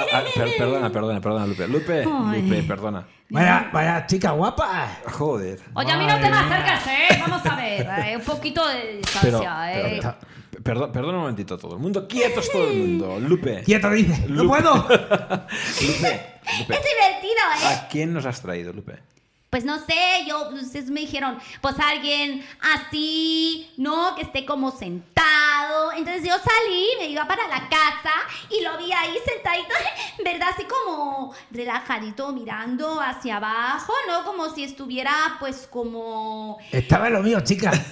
[0.00, 1.68] Ah, ah, per- perdona, perdona, perdona, Lupe.
[1.68, 2.42] Lupe, Ay.
[2.42, 3.06] Lupe, perdona.
[3.28, 4.98] Vaya, vaya chica guapa.
[5.12, 5.60] Joder.
[5.74, 7.08] Oye, a mí no te me acercas, ¿eh?
[7.20, 7.88] Vamos a ver.
[8.06, 10.00] eh, un poquito de Pero, distancia, ¿eh?
[10.00, 12.06] pero- perdón, perdona un momentito todo el mundo.
[12.08, 13.20] Quietos todo el mundo.
[13.20, 13.62] Lupe.
[13.64, 14.24] Quieto, dice.
[14.28, 14.74] No puedo.
[15.84, 16.20] Lupe.
[16.58, 16.74] Lupe.
[16.74, 17.66] Es divertido, ¿eh?
[17.74, 18.98] ¿A quién nos has traído, Lupe?
[19.50, 19.94] Pues no sé,
[20.28, 24.14] yo, ustedes me dijeron, pues alguien así, ¿no?
[24.14, 25.26] Que esté como sentado
[25.70, 28.12] claro, entonces yo salí, me iba para la casa
[28.48, 29.74] y lo vi ahí sentadito,
[30.24, 30.48] ¿verdad?
[30.54, 34.24] Así como relajadito, mirando hacia abajo, ¿no?
[34.24, 36.58] Como si estuviera, pues, como...
[36.72, 37.70] Estaba en lo mío, chica.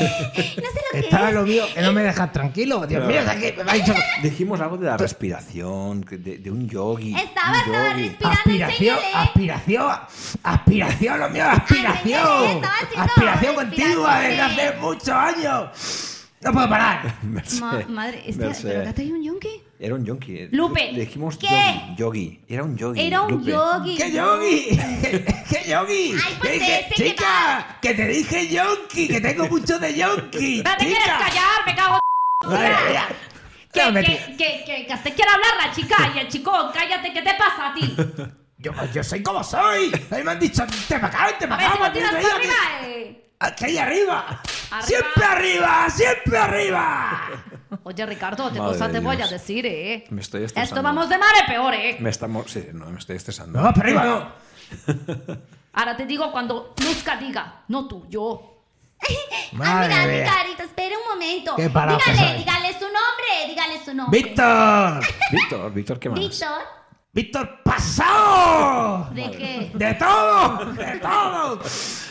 [0.00, 1.28] No sé lo que Estaba es.
[1.30, 2.86] en lo mío, que no me dejas tranquilo.
[2.86, 3.92] Dios mío, me ha dicho...
[4.22, 7.14] Dijimos algo de la respiración, de, de un yogi.
[7.14, 8.08] Estaba, un estaba yogi.
[8.08, 9.24] respirando, Aspiración, enséñale.
[9.24, 9.90] aspiración,
[10.44, 12.46] aspiración, lo mío, aspiración.
[12.64, 16.17] estaba Aspiración continua desde hace muchos años.
[16.40, 17.14] No puedo parar.
[17.60, 18.40] Ma- madre, este.
[18.62, 19.62] ¿pero te ha traído un yonki?
[19.80, 20.48] Era un yonki.
[20.52, 21.46] Lupe, Le dijimos ¿qué?
[21.48, 22.40] yogi, yogi.
[22.48, 23.00] Era un yogi.
[23.06, 23.50] Era un Lupe.
[23.50, 23.96] yogi.
[23.96, 24.68] ¡Qué yogi!
[25.50, 26.12] ¡Qué yogi!
[26.24, 29.94] Ay, pues Que dije, ese que chica, que te dije yonki, que tengo mucho de
[29.96, 30.62] yonki.
[30.64, 31.66] ¿No te quieres callar?
[31.66, 31.98] Me cago
[32.44, 33.18] en.
[33.72, 36.52] Que, No, me- que, que, que, que se quiere hablar la chica y el chico,
[36.72, 37.94] cállate, ¿qué te pasa a ti?
[38.58, 39.92] Yo, yo soy como soy.
[40.10, 41.86] A mí me han dicho, te para acá, te A para ver si acá.
[41.86, 43.27] lo tiras me para arriba, eh.
[43.40, 44.42] Aquí ahí arriba.
[44.70, 44.82] Arriba.
[44.82, 47.20] Siempre arriba, siempre arriba.
[47.84, 50.04] Oye, Ricardo, ¿qué Madre cosa te voy a decir, eh?
[50.10, 50.74] Me estoy estresando.
[50.74, 51.96] Esto vamos de mal a peor, eh.
[52.00, 52.50] Me estamos...
[52.50, 53.60] Sí, no, me estoy estresando.
[53.60, 55.36] No, para arriba no.
[55.72, 58.64] Ahora te digo cuando Luzca diga, no tú, yo.
[59.52, 60.24] Madre ah, mira, mía.
[60.24, 61.54] Ricarito, espera un momento.
[61.56, 64.22] Qué parado que dígale, dígale su nombre, dígale su nombre.
[64.22, 65.00] Víctor.
[65.32, 66.18] Víctor, Víctor, ¿qué más?
[66.18, 66.78] Víctor.
[67.12, 69.08] Víctor pasado.
[69.14, 69.70] ¿De qué?
[69.74, 71.60] De todo, de todo.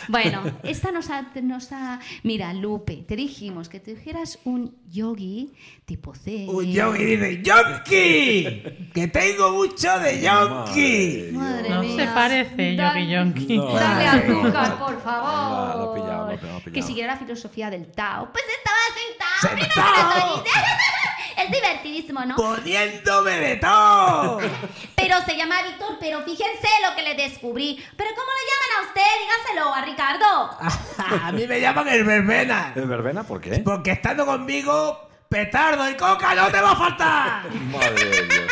[0.09, 1.99] Bueno, esta nos ha, nos ha...
[2.23, 5.53] Mira, Lupe, te dijimos que te dijeras un yogi
[5.85, 6.45] tipo C.
[6.49, 8.63] Un yogi dice, yonki.
[8.93, 11.29] Que tengo mucho de yonki.
[11.33, 12.05] Madre No mía.
[12.07, 13.57] se parece, Dale- Yogi Yonki.
[13.57, 13.73] No.
[13.73, 15.29] Dale Madre azúcar, por favor.
[15.29, 16.61] Ah, lo he pillado, lo pillado.
[16.73, 18.29] Que siguiera la filosofía del Tao.
[18.31, 19.57] Pues estaba sentado.
[19.59, 20.43] Sentado.
[21.37, 22.35] Es divertidísimo, ¿no?
[22.35, 24.39] Poniéndome de todo.
[24.95, 27.81] Pero se llama Víctor, pero fíjense lo que le descubrí.
[27.95, 29.01] ¿Pero cómo le llaman a usted?
[29.21, 31.23] Dígaselo a Ricardo.
[31.27, 32.73] A mí me llaman el verbena.
[32.75, 33.23] ¿El verbena?
[33.23, 33.59] ¿Por qué?
[33.59, 37.51] Porque estando conmigo, petardo y coca no te va a faltar.
[37.53, 38.51] Madre de Dios.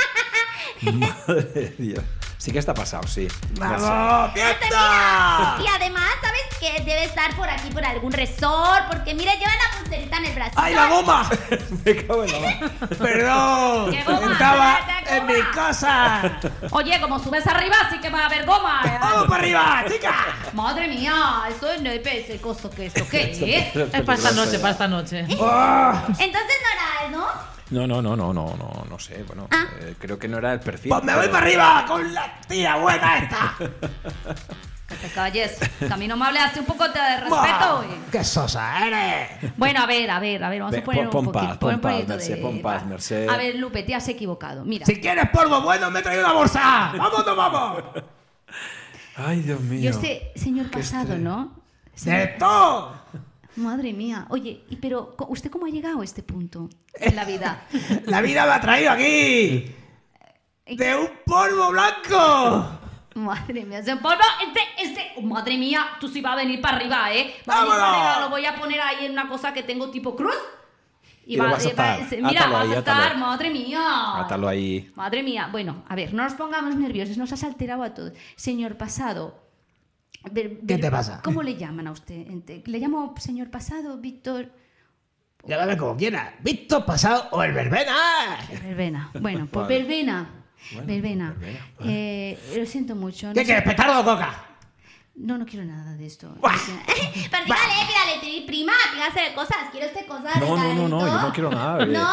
[0.94, 2.04] Madre de Dios.
[2.46, 3.28] Sí que está pasado, sí.
[3.60, 5.58] ¡Vamos, Este, mira, fiesta!
[5.64, 6.84] Y además, ¿sabes qué?
[6.84, 8.86] Debe estar por aquí, por algún resort.
[8.88, 10.52] Porque mira, lleva la pulserita en el brazo.
[10.56, 11.28] ¡Ay, la goma!
[11.86, 12.72] Me cago en la mano.
[13.00, 14.32] Perdón, ¿Qué goma?
[14.34, 14.78] estaba
[15.08, 15.34] ¿Qué en goma?
[15.34, 16.40] mi casa.
[16.70, 18.80] Oye, como subes arriba, sí que va a haber goma.
[18.86, 18.98] ¿eh?
[19.02, 20.14] ¡Vamos para arriba, chica!
[20.54, 23.76] Madre mía, eso no es ese costo que esto qué es.
[23.76, 25.26] Es para esta noche, para esta noche.
[25.40, 27.55] Oh, Entonces no era, ¿no?
[27.72, 29.24] No, no, no, no, no, no, no sé.
[29.24, 29.66] Bueno, Ah.
[29.82, 30.90] eh, creo que no era el perfil.
[30.90, 33.56] pues me voy pero- para arriba con la tía buena esta.
[34.88, 35.58] Que te calles.
[35.80, 37.84] Que a mí no me hables así un poco de respeto.
[37.90, 37.98] Eh.
[38.12, 39.52] ¡Qué sosa eres!
[39.58, 41.60] Bueno, a ver, a ver, a ver, vamos Ve, a poner pon- un pon poquito,
[41.60, 42.86] pon paz, Merced, de pon paz.
[42.86, 43.28] Merced.
[43.28, 44.64] A ver, Lupe, te has equivocado.
[44.64, 46.94] Mira, Si quieres polvo bueno, me he traído una bolsa.
[47.00, 47.84] ¡Vamos, no vamos!
[49.18, 49.82] Ay, Dios mío.
[49.82, 51.60] yo este señor pasado, ¿no?
[52.04, 52.94] ¡De todo!
[53.58, 54.26] Madre mía.
[54.30, 57.66] Oye, y pero ¿usted cómo ha llegado a este punto en la vida?
[58.06, 59.74] La vida me ha traído aquí.
[60.68, 62.80] ¡De un polvo blanco!
[63.16, 66.76] Madre mía, ese polvo, este, este, oh, madre mía, tú sí vas a venir para
[66.78, 67.34] arriba, ¿eh?
[67.50, 70.36] Va lo voy a poner ahí en una cosa que tengo tipo cruz.
[71.26, 73.20] Y lo vas a eh, va- mira, Átalo vas ahí, a estar, átalo.
[73.20, 74.20] madre mía.
[74.20, 74.92] Átalo ahí.
[74.96, 78.12] Madre mía, bueno, a ver, no nos pongamos nerviosos, nos has alterado a todos.
[78.36, 79.45] Señor pasado.
[80.32, 81.22] Ver- ¿Qué ver- te pasa?
[81.24, 82.26] ¿Cómo le llaman a usted?
[82.66, 84.52] ¿Le llamo señor pasado, Víctor?
[85.46, 86.34] Llámame como quieras.
[86.44, 87.94] Víctor pasado o el verbena.
[88.64, 89.12] Verbena.
[89.22, 90.30] Bueno, pues verbena.
[90.86, 91.30] verbena.
[91.38, 93.28] verbena, Eh, lo siento mucho.
[93.28, 94.44] no ¿Qué sé- quieres, petardo o coca?
[95.18, 96.28] No, no quiero nada de esto.
[96.42, 96.52] Buah.
[97.32, 99.70] Pero dígale, dígale, prima, dígase cosas.
[99.72, 100.38] ¿Quiere usted cosas?
[100.42, 101.84] No, no, no, no, yo no quiero nada.
[101.84, 101.88] eh.
[101.88, 102.10] ¿No?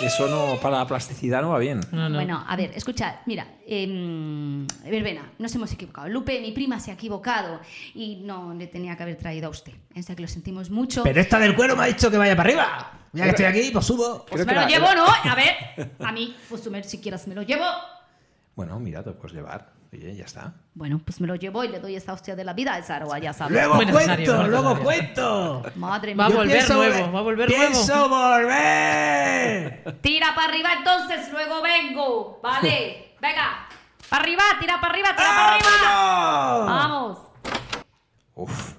[0.00, 1.80] Eso no, para la plasticidad no va bien.
[1.92, 2.14] No, no.
[2.16, 6.08] Bueno, a ver, escucha, mira, em, verbena, nos hemos equivocado.
[6.08, 7.60] Lupe, mi prima, se ha equivocado
[7.94, 9.74] y no le tenía que haber traído a usted.
[9.94, 11.02] O sea que lo sentimos mucho.
[11.02, 12.92] Pero esta del cuero me ha dicho que vaya para arriba.
[13.12, 14.24] Ya que estoy aquí, pues subo.
[14.24, 15.06] pues me lo llevo, era- ¿no?
[15.06, 17.64] A ver, a mí, pues si quieres me lo llevo.
[18.54, 19.75] Bueno, mira, te puedes llevar.
[19.96, 20.52] Oye, ya está.
[20.74, 22.96] Bueno, pues me lo llevo y le doy esta hostia de la vida a esa
[22.96, 23.52] arroba, ya sabes.
[23.54, 25.62] Luego cuento, luego cuento.
[25.76, 26.36] Madre Va a mía.
[26.36, 29.98] volver pienso nuevo, va a volver pienso volver.
[30.02, 33.14] Tira para arriba, entonces luego vengo, ¿vale?
[33.20, 33.66] Venga,
[34.10, 36.64] para arriba, tira para arriba, tira para arriba.
[36.66, 37.18] Vamos.
[38.34, 38.74] Uf.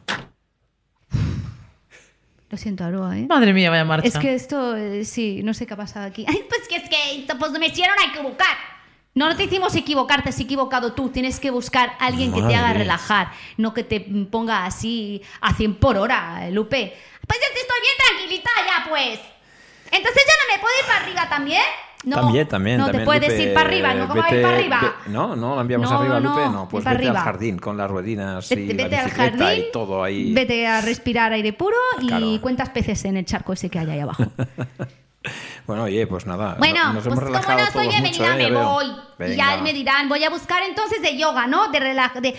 [2.50, 3.26] Lo siento, Aroa, ¿eh?
[3.28, 4.08] Madre mía, vaya marcha.
[4.08, 6.26] Es que esto, eh, sí, no sé qué ha pasado aquí.
[6.30, 8.77] Ay, pues que es que pues me hicieron a equivocar.
[9.18, 11.10] No, no te hicimos equivocar, te has equivocado tú.
[11.10, 15.56] Tienes que buscar a alguien que te haga relajar, no que te ponga así a
[15.56, 16.94] 100 por hora, Lupe.
[17.26, 19.20] Pues yo estoy bien tranquilita ya, pues.
[19.92, 21.62] Entonces ya no me puedo ir para arriba también.
[22.04, 22.78] No, también, también.
[22.78, 24.08] No también, te puedes Lupe, ir para arriba, ¿no?
[24.08, 24.80] ¿Cómo va a ir para arriba?
[24.82, 26.50] ve- no, no, la enviamos No, arriba, no, Lupe.
[26.50, 27.22] No, pues vete al arriba.
[27.22, 30.32] jardín con las ruedinas Vete, y vete la al bicicleta jardín, y todo ahí.
[30.34, 34.00] vete a respirar aire puro y cuentas peces en el charco ese que hay ahí
[34.00, 34.26] abajo.
[35.68, 36.56] Bueno, oye, pues nada.
[36.58, 38.38] Bueno, nos pues hemos como relajado no soy todos mucho, bienvenida, ¿eh?
[38.38, 38.70] me Ya veo.
[38.70, 38.86] voy.
[38.86, 41.70] Y ya Venga, me dirán, voy a buscar entonces de yoga, ¿no?
[41.70, 42.36] De relaja, de...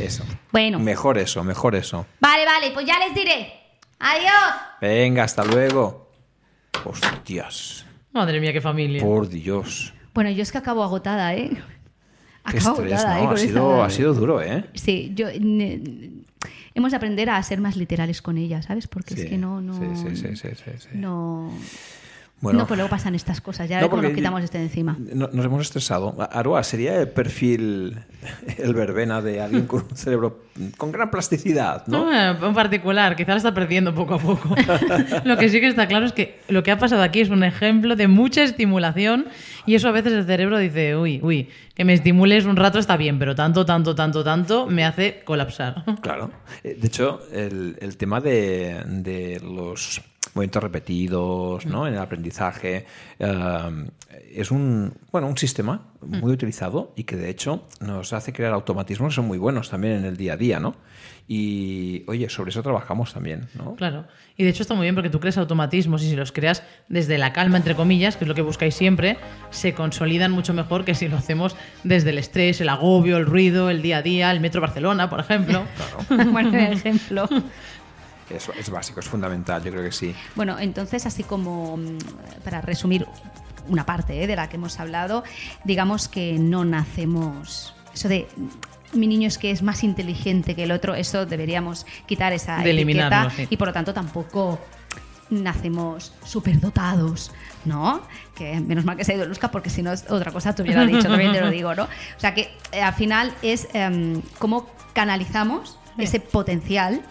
[0.00, 0.24] Eso.
[0.50, 0.78] Bueno.
[0.78, 2.06] Mejor eso, mejor eso.
[2.20, 3.52] Vale, vale, pues ya les diré.
[3.98, 4.32] Adiós.
[4.80, 6.10] Venga, hasta luego.
[6.84, 7.84] Hostias.
[8.12, 9.02] Madre mía, qué familia.
[9.02, 9.92] Por Dios.
[10.14, 11.50] Bueno, yo es que acabo agotada, ¿eh?
[12.50, 13.22] Qué Acabo estrés, agotada, ¿eh?
[13.22, 13.26] ¿no?
[13.26, 14.64] Ha con sido, esta- ha sido duro, ¿eh?
[14.74, 15.26] Sí, yo...
[15.38, 15.82] ne-
[16.74, 18.86] hemos de aprender a ser más literales con ella, ¿sabes?
[18.86, 19.60] Porque Sí, es que no...
[19.60, 20.88] no sí, sí, sí, sí, sí, sí.
[20.94, 21.52] No...
[22.40, 22.60] Bueno.
[22.60, 23.68] no, pues luego pasan estas cosas.
[23.68, 24.96] Ya No, como nos quitamos este de encima.
[24.98, 26.14] no- Nos hemos estresado.
[26.30, 27.98] Aroa, ¿sería el perfil,
[28.58, 30.44] el verbena de alguien con un cerebro
[30.76, 32.04] con gran plasticidad, no?
[32.06, 34.54] No, eh, en particular, quizá la está perdiendo poco a poco.
[35.24, 37.42] lo que sí que está claro es que lo que ha pasado aquí es un
[37.42, 39.26] ejemplo de mucha estimulación
[39.66, 42.96] y eso a veces el cerebro dice, uy, uy, que me estimules un rato está
[42.96, 45.82] bien, pero tanto, tanto, tanto, tanto me hace colapsar.
[46.02, 46.30] Claro.
[46.62, 50.00] Eh, De hecho, el, el tema de, de los
[50.38, 51.86] movimientos repetidos ¿no?
[51.86, 52.86] en el aprendizaje
[54.32, 59.12] es un, bueno, un sistema muy utilizado y que de hecho nos hace crear automatismos
[59.12, 60.76] que son muy buenos también en el día a día, ¿no?
[61.26, 63.74] Y oye, sobre eso trabajamos también, ¿no?
[63.74, 64.06] Claro.
[64.36, 67.18] Y de hecho está muy bien porque tú creas automatismos y si los creas desde
[67.18, 69.18] la calma, entre comillas, que es lo que buscáis siempre,
[69.50, 73.68] se consolidan mucho mejor que si lo hacemos desde el estrés, el agobio, el ruido,
[73.68, 75.64] el día a día, el metro Barcelona, por ejemplo.
[76.08, 77.28] bueno, ejemplo.
[78.30, 80.14] Es, es básico, es fundamental, yo creo que sí.
[80.34, 81.98] Bueno, entonces, así como mm,
[82.44, 83.06] para resumir
[83.68, 84.26] una parte ¿eh?
[84.26, 85.24] de la que hemos hablado,
[85.64, 87.74] digamos que no nacemos.
[87.92, 88.28] Eso de
[88.92, 92.70] mi niño es que es más inteligente que el otro, eso deberíamos quitar esa De
[92.70, 93.46] etiqueta sí.
[93.50, 94.58] y por lo tanto tampoco
[95.30, 97.32] nacemos superdotados,
[97.66, 98.00] ¿no?
[98.34, 100.62] Que menos mal que se ha ido Luzca porque si no es otra cosa te
[100.62, 101.84] hubiera dicho, también te lo digo, ¿no?
[101.84, 107.02] O sea que eh, al final es em, cómo canalizamos ese potencial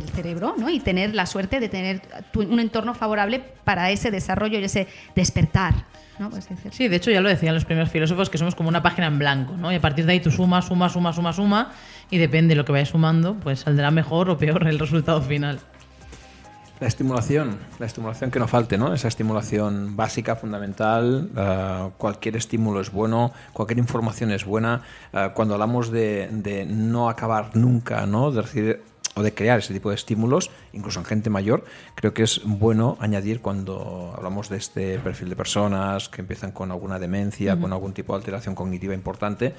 [0.00, 0.68] del cerebro, ¿no?
[0.70, 2.00] Y tener la suerte de tener
[2.32, 5.74] tu- un entorno favorable para ese desarrollo y ese despertar,
[6.18, 6.30] ¿no?
[6.30, 6.72] Pues decir.
[6.72, 9.18] Sí, de hecho ya lo decían los primeros filósofos que somos como una página en
[9.18, 9.72] blanco, ¿no?
[9.72, 11.72] Y a partir de ahí tú sumas, sumas, sumas, sumas, suma
[12.10, 15.58] y depende de lo que vayas sumando, pues saldrá mejor o peor el resultado final.
[16.80, 18.92] La estimulación, la estimulación que no falte, ¿no?
[18.92, 21.30] Esa estimulación básica, fundamental.
[21.34, 24.82] eh, cualquier estímulo es bueno, cualquier información es buena.
[25.12, 28.32] eh, cuando hablamos de, de no acabar nunca, ¿no?
[28.32, 28.82] De recibir
[29.14, 32.96] o de crear ese tipo de estímulos, incluso en gente mayor, creo que es bueno
[33.00, 37.92] añadir cuando hablamos de este perfil de personas que empiezan con alguna demencia, con algún
[37.92, 39.54] tipo de alteración cognitiva importante,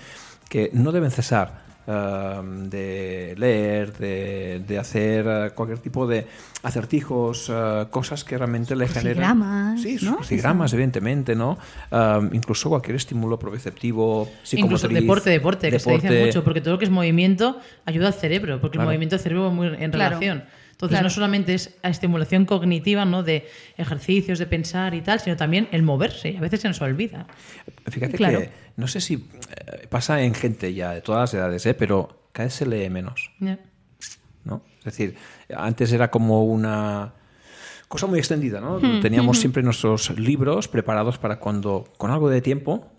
[0.50, 6.26] que no deben cesar eh, de leer, de, de hacer eh, cualquier tipo de
[6.64, 9.78] acertijos, eh, cosas que realmente le generan.
[9.78, 10.16] Sí, ¿no?
[10.18, 11.58] crucigramas, evidentemente, ¿no?
[11.92, 14.94] Eh, incluso cualquier estímulo proprioceptivo, Incluso psicomotriz.
[15.02, 16.26] deporte, deporte, que se dice deporte.
[16.28, 18.90] mucho, porque todo lo que es movimiento ayuda al cerebro, porque Claro.
[18.90, 20.20] el movimiento del cerebro va muy en Claro.
[20.20, 20.44] relación.
[20.76, 21.04] Entonces Claro.
[21.06, 23.24] no solamente es estimulación cognitiva, ¿no?
[23.24, 26.32] De ejercicios, de pensar y tal, sino también el moverse.
[26.32, 27.28] Y a veces se nos olvida.
[27.90, 28.42] Fíjate Claro.
[28.42, 31.74] que no sé si eh, pasa en gente ya de todas las edades, ¿eh?
[31.76, 33.32] pero cada vez se lee menos.
[34.44, 34.62] ¿no?
[34.80, 35.16] Es decir,
[35.56, 37.14] antes era como una
[37.88, 38.80] cosa muy extendida, ¿no?
[39.02, 42.92] Teníamos siempre nuestros libros preparados para cuando, con algo de tiempo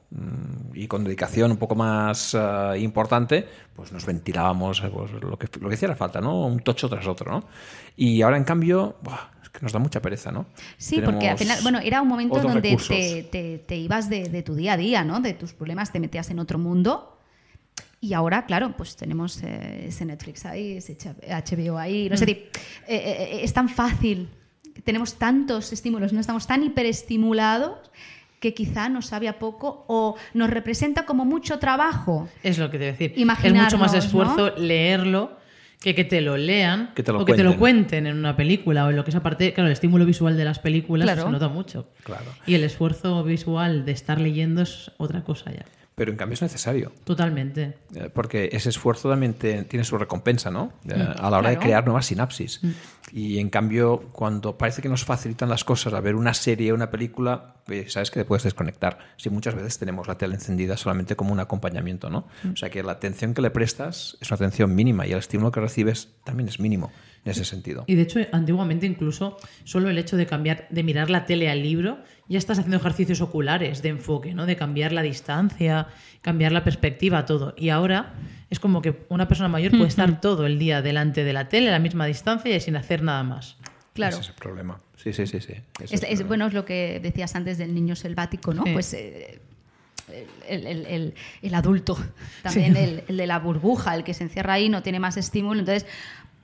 [0.75, 5.49] y con dedicación un poco más eh, importante, pues nos ventilábamos eh, pues, lo, que,
[5.61, 6.47] lo que hiciera falta, ¿no?
[6.47, 7.45] Un tocho tras otro, ¿no?
[7.97, 10.47] Y ahora, en cambio, buah, es que nos da mucha pereza, ¿no?
[10.79, 14.29] Sí, porque al Tenemos final, bueno, era un momento donde te, te- te ibas de,
[14.29, 15.21] de tu día a día, ¿no?
[15.21, 17.13] De tus problemas, te metías en otro mundo.
[18.01, 22.09] Y ahora, claro, pues tenemos eh, ese Netflix ahí, ese HBO ahí.
[22.09, 22.49] No sé, eh,
[22.89, 24.29] eh, es tan fácil.
[24.85, 27.91] Tenemos tantos estímulos, no estamos tan hiperestimulados
[28.47, 32.29] que quizá nos sabe a poco o nos representa como mucho trabajo.
[32.45, 33.13] Es lo que te voy a decir.
[33.17, 34.57] Es mucho más esfuerzo ¿no?
[34.57, 35.37] leerlo
[35.81, 38.01] que que te lo lean Que te lo o que te lo cuenten.
[38.01, 40.45] cuenten en una película o en lo que es aparte, claro, el estímulo visual de
[40.45, 41.25] las películas Claro.
[41.25, 41.89] se nota mucho.
[42.05, 42.25] Claro.
[42.47, 45.65] Y el esfuerzo visual de estar leyendo es otra cosa ya.
[45.97, 46.93] Pero en cambio es necesario.
[47.05, 47.79] Totalmente.
[47.95, 50.75] Eh, Porque ese esfuerzo también te- tiene su recompensa, ¿no?
[50.87, 52.61] Eh, a la hora de crear nuevas sinapsis.
[53.13, 56.91] Y en cambio, cuando parece que nos facilitan las cosas a ver una serie, una
[56.91, 58.99] película, eh, sabes que te puedes desconectar.
[59.17, 62.27] Si muchas veces tenemos la tele encendida solamente como un acompañamiento, ¿no?
[62.53, 65.51] O sea que la atención que le prestas es una atención mínima y el estímulo
[65.51, 66.93] que recibes también es mínimo
[67.27, 67.85] en ese sentido.
[67.87, 71.63] Y de hecho, antiguamente incluso solo el hecho de cambiar, de mirar la tele al
[71.63, 74.47] libro, ya estás haciendo ejercicios oculares de enfoque, ¿no?
[74.47, 75.89] De cambiar la distancia,
[76.23, 77.55] cambiar la perspectiva, todo.
[77.59, 78.15] Y ahora
[78.49, 81.69] es como que una persona mayor puede estar todo el día delante de la tele
[81.69, 83.57] a la misma distancia y sin hacer nada más.
[83.93, 84.15] Claro.
[84.17, 84.81] Ese es el problema.
[84.97, 85.41] Sí, sí, sí.
[85.41, 85.55] sí.
[85.91, 88.65] Es, bueno, es lo que decías antes del niño selvático, ¿no?
[88.65, 88.73] Sí.
[88.73, 89.41] Pues eh,
[90.49, 91.97] el, el- el- el adulto,
[92.43, 92.81] también Sí.
[92.81, 95.61] el, el de la burbuja, el que se encierra ahí, no tiene más estímulo.
[95.61, 95.87] Entonces,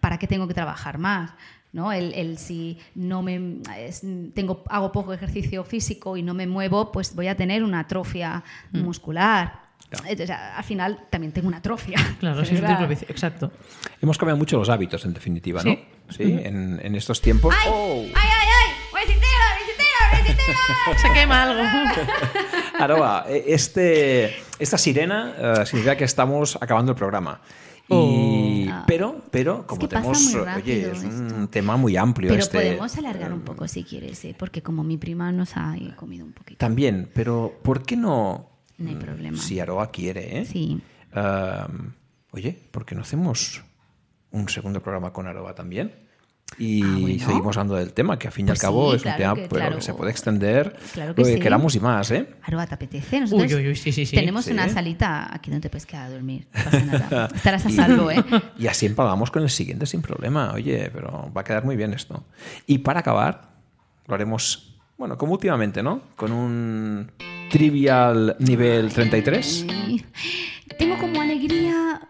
[0.03, 1.31] ¿para qué tengo que trabajar más?
[1.73, 1.91] ¿no?
[1.91, 4.03] El, el si no me es-
[4.35, 8.45] tengo, hago poco ejercicio físico y no me muevo, pues voy a tener una atrofia
[8.73, 9.63] muscular.
[9.89, 10.05] Claro.
[10.09, 11.97] Entonces, al final también tengo una atrofia.
[12.21, 12.93] Claro, sí, es un.
[13.09, 13.53] Exacto.
[14.03, 15.73] Hemos cambiado mucho los hábitos, en definitiva, ¿no?
[15.73, 15.85] Sí.
[16.11, 17.55] Sí, en, en estos tiempos.
[17.59, 17.69] ¡Ay!
[17.73, 18.03] ¡Oh!
[18.03, 18.71] ¡Ay, ay, ay!
[18.93, 20.99] ¡Besitero, besitero, besitero!
[20.99, 21.63] Se quema algo.
[22.79, 27.41] Aroa, eh, este, esta sirena eh, significa que estamos acabando el programa.
[27.93, 28.85] Y, Oh.
[28.87, 31.49] Pero, pero, como que pasa tenemos, oye, es un esto.
[31.49, 32.59] tema muy amplio Pero este.
[32.59, 34.35] podemos alargar un poco si quieres, ¿eh?
[34.39, 36.59] porque como mi prima nos ha comido un poquito.
[36.59, 38.49] También, pero ¿por qué no?
[38.79, 39.39] No hay mm, problema.
[39.39, 40.45] Si Aroa quiere, ¿eh?
[40.45, 40.81] Sí.
[41.15, 41.93] Um,
[42.33, 43.63] oye, ¿por qué no hacemos
[44.31, 45.93] un segundo programa con Aroa también?
[46.59, 47.19] Y Ah, bueno.
[47.27, 49.19] seguimos hablando del tema, que al fin y Pues al cabo sí, es un claro
[49.19, 49.77] tema que- pero claro.
[49.77, 51.41] que se puede extender Claro que lo que sí.
[51.41, 52.29] queramos y más, ¿eh?
[52.43, 53.21] Aroa, ¿te apetece?
[53.21, 54.17] Nosotros Uy, uy, uy, sí, sí, sí.
[54.17, 54.53] Tenemos Sí.
[54.53, 56.47] una salita aquí donde te puedes quedar a dormir.
[56.55, 57.29] No pasa nada.
[57.35, 58.23] Estarás a salvo, ¿eh?
[58.59, 60.53] Y así empalamos con el siguiente sin problema.
[60.53, 62.25] Oye, pero va a quedar muy bien esto.
[62.67, 63.51] Y para acabar,
[64.07, 66.03] lo haremos, bueno, como últimamente, ¿no?
[66.17, 67.11] Con un
[67.51, 69.67] trivial nivel 33.
[69.89, 70.05] Y
[70.79, 72.01] Tengo como alegría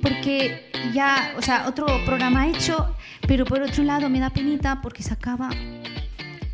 [0.00, 2.94] porque ya, o sea, otro programa hecho,
[3.26, 5.50] pero por otro lado me da penita porque se acaba.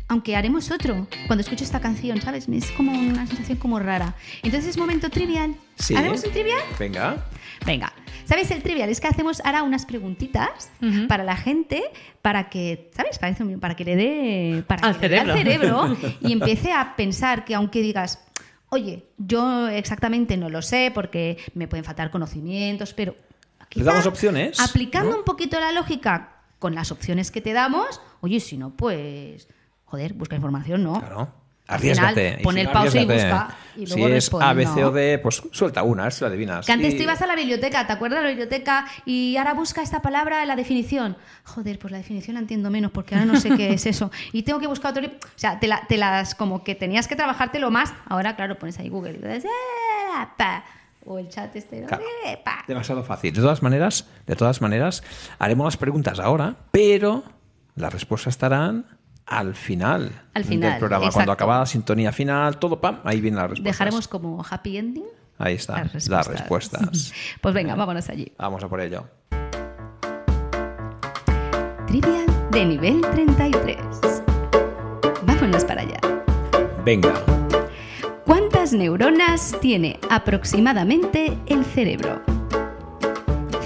[0.07, 2.47] Aunque haremos otro cuando escucho esta canción, ¿sabes?
[2.49, 4.13] Es como una sensación como rara.
[4.43, 5.55] Entonces es momento trivial.
[5.75, 5.95] Sí.
[5.95, 6.59] ¿Haremos un trivial?
[6.77, 7.25] Venga.
[7.65, 7.93] Venga,
[8.25, 8.89] ¿sabes el trivial?
[8.89, 11.07] Es que hacemos ahora unas preguntitas Ujú.
[11.07, 11.81] para la gente,
[12.21, 13.19] para que, ¿sabes?
[13.19, 15.95] Parece un- para que le dé para Al que le dé al cerebro.
[15.95, 18.19] cerebro y empiece a pensar que aunque digas,
[18.69, 23.15] oye, yo exactamente no lo sé porque me pueden faltar conocimientos, pero
[23.75, 24.59] ¿Le damos quizá opciones?
[24.59, 25.17] Aplicando ¿No?
[25.19, 29.47] un poquito la lógica con las opciones que te damos, oye, si no, pues,
[29.85, 30.99] joder, busca información, ¿no?
[30.99, 31.33] Claro.
[31.67, 32.29] Al Arriesgate.
[32.31, 34.91] final, pon el no, pause y busca, y luego si es A, B, C o
[34.91, 36.65] D, pues suelta una, ver si lo adivinas.
[36.65, 38.85] Que antes Y- tú ibas a la biblioteca, ¿te acuerdas de la biblioteca?
[39.05, 41.15] Y ahora busca esta palabra la definición.
[41.45, 44.11] Joder, pues la definición la entiendo menos porque ahora no sé qué es eso.
[44.33, 45.07] Y tengo que buscar otro.
[45.07, 47.93] O sea, te, la- te las como que tenías que trabajártelo más.
[48.05, 49.13] Ahora, claro, pones ahí Google.
[49.13, 50.65] y dices, "Eh, pa",
[51.05, 51.81] O el chat este.
[51.81, 51.87] ¿no?
[51.87, 52.03] Claro.
[52.43, 52.63] Pa.
[52.67, 53.33] Demasiado fácil.
[53.33, 55.03] De todas maneras, de todas maneras,
[55.39, 57.23] haremos las preguntas ahora, pero
[57.75, 58.85] las respuestas estarán
[59.25, 61.05] al final, Al final, del programa.
[61.05, 61.15] exacto.
[61.17, 63.69] Cuando acaba la sintonía final, todo pam, ahí viene la respuesta.
[63.69, 65.05] Dejaremos como happy ending
[65.37, 66.81] Ahí están las las respuestas.
[66.81, 67.13] respuestas.
[67.41, 68.31] Pues venga, vámonos allí.
[68.37, 69.07] Vamos a por ello.
[71.87, 73.77] Trivial de nivel 33.
[75.23, 75.99] Vámonos para allá.
[76.85, 77.13] Venga.
[78.71, 82.21] ¿Cuántas neuronas tiene aproximadamente el cerebro?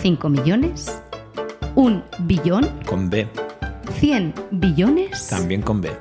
[0.01, 0.99] ¿5 millones?
[1.75, 2.67] ¿Un billón?
[2.87, 3.27] Con B.
[4.01, 5.27] ¿100 billones?
[5.27, 5.91] También con B.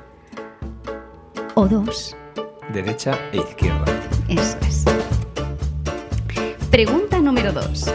[1.53, 2.15] ¿O dos?
[2.73, 3.85] Derecha e izquierda.
[4.27, 4.85] Eso es.
[6.71, 7.85] Pregunta número 2.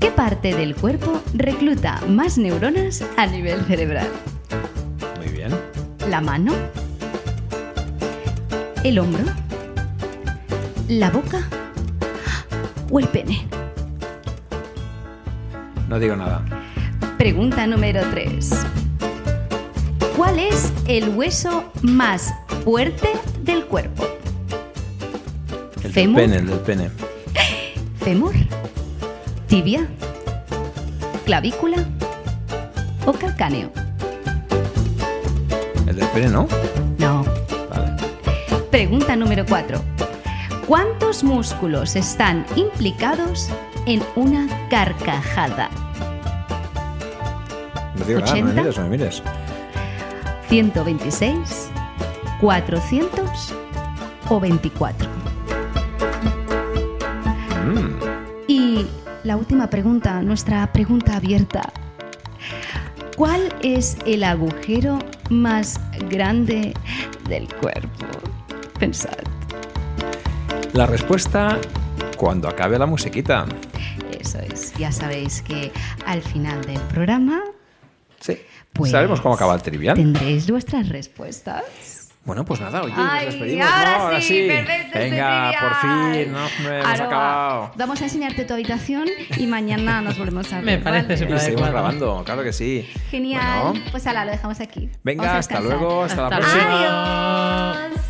[0.00, 4.10] ¿Qué parte del cuerpo recluta más neuronas a nivel cerebral?
[5.16, 5.50] Muy bien.
[6.10, 6.52] ¿La mano?
[8.84, 9.24] ¿El hombro?
[10.90, 11.48] ¿La boca?
[12.90, 13.46] ¿O el pene?
[15.88, 16.44] No digo nada.
[17.16, 18.50] Pregunta número 3.
[20.16, 23.08] ¿Cuál es el hueso más fuerte
[23.42, 24.04] del cuerpo?
[25.84, 26.90] El del pene, el del pene.
[28.00, 28.34] ¿Fémur?
[29.46, 29.86] ¿Tibia?
[31.24, 31.84] ¿Clavícula?
[33.06, 33.70] ¿O calcáneo?
[35.86, 36.48] El del pene, ¿no?
[36.98, 37.24] No.
[37.70, 37.92] Vale.
[38.72, 39.99] Pregunta número 4.
[40.70, 43.50] ¿Cuántos músculos están implicados
[43.86, 45.68] en una carcajada?
[47.98, 48.62] No digo nada, no me 80.
[48.62, 49.22] mires, no me mires.
[50.48, 51.70] ¿126?
[52.40, 53.52] ¿400?
[54.28, 55.08] ¿O 24?
[57.66, 57.88] Mm.
[58.46, 58.86] Y
[59.24, 61.72] la última pregunta, nuestra pregunta abierta.
[63.16, 66.74] ¿Cuál es el agujero más grande
[67.28, 68.06] del cuerpo?
[68.78, 69.29] Pensad.
[70.72, 71.58] La respuesta
[72.16, 73.44] cuando acabe la musiquita.
[74.18, 74.72] Eso es.
[74.74, 75.72] Ya sabéis que
[76.06, 77.40] al final del programa
[78.20, 78.38] Sí.
[78.72, 79.96] Pues, Sabemos cómo acaba el trivial.
[79.96, 81.64] tendréis vuestras respuestas.
[82.22, 83.66] Bueno, pues nada, oye, Ay, nos despedimos.
[83.66, 84.04] ahora ¿no?
[84.04, 87.72] Ahora sí, este Venga, por fin, no, hombre, hemos acabado.
[87.76, 90.64] Vamos a enseñarte tu habitación y mañana nos volvemos a ver.
[90.64, 91.16] Me parece ¿vale?
[91.18, 92.86] súper Y seguimos grabando, claro que sí.
[93.10, 93.62] Genial.
[93.70, 94.90] Bueno, Pues ala, lo dejamos aquí.
[95.02, 96.68] Venga, hasta luego, hasta, la Hasta próxima.
[96.68, 96.94] luego.
[97.96, 98.09] Adiós.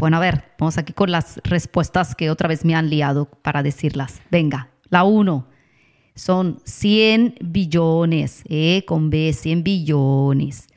[0.00, 3.62] Bueno, a ver, vamos aquí con las respuestas que otra vez me han liado para
[3.62, 4.22] decirlas.
[4.30, 5.46] Venga, la 1
[6.14, 8.82] son 100 billones, ¿eh?
[8.86, 10.68] con B, 100 billones.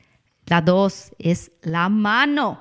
[0.44, 2.60] La 2 es la mano.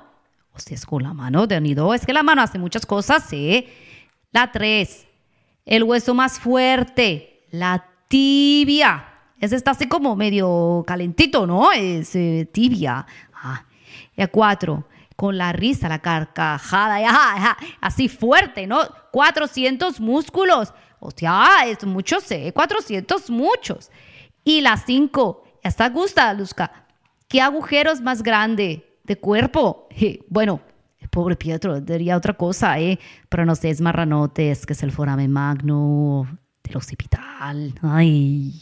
[0.54, 1.94] O sea, es con la mano, de unido.
[1.94, 3.68] Es que la mano hace muchas cosas, ¿eh?
[4.32, 5.06] La 3,
[5.66, 9.06] el hueso más fuerte, la tibia.
[9.38, 11.74] Ese está así como medio calentito, ¿no?
[11.74, 13.06] Es eh, tibia.
[13.34, 13.66] Ah.
[14.16, 18.80] La 4, con la risa, la carcajada, ya, ya, así fuerte, ¿no?
[19.12, 20.74] 400 músculos.
[21.00, 22.52] O sea, es muchos, ¿eh?
[22.54, 23.92] 400 muchos.
[24.44, 26.72] Y la 5, esta gusta, Luzca.
[27.28, 29.88] ¿Qué agujeros más grande de cuerpo?
[30.30, 30.62] Bueno,
[31.10, 33.00] pobre Pietro, diría otra cosa, ¿eh?
[33.30, 36.28] Pero no sé, es marranotes, que es el foramen magno
[36.64, 37.74] del occipital.
[37.82, 38.62] Ay.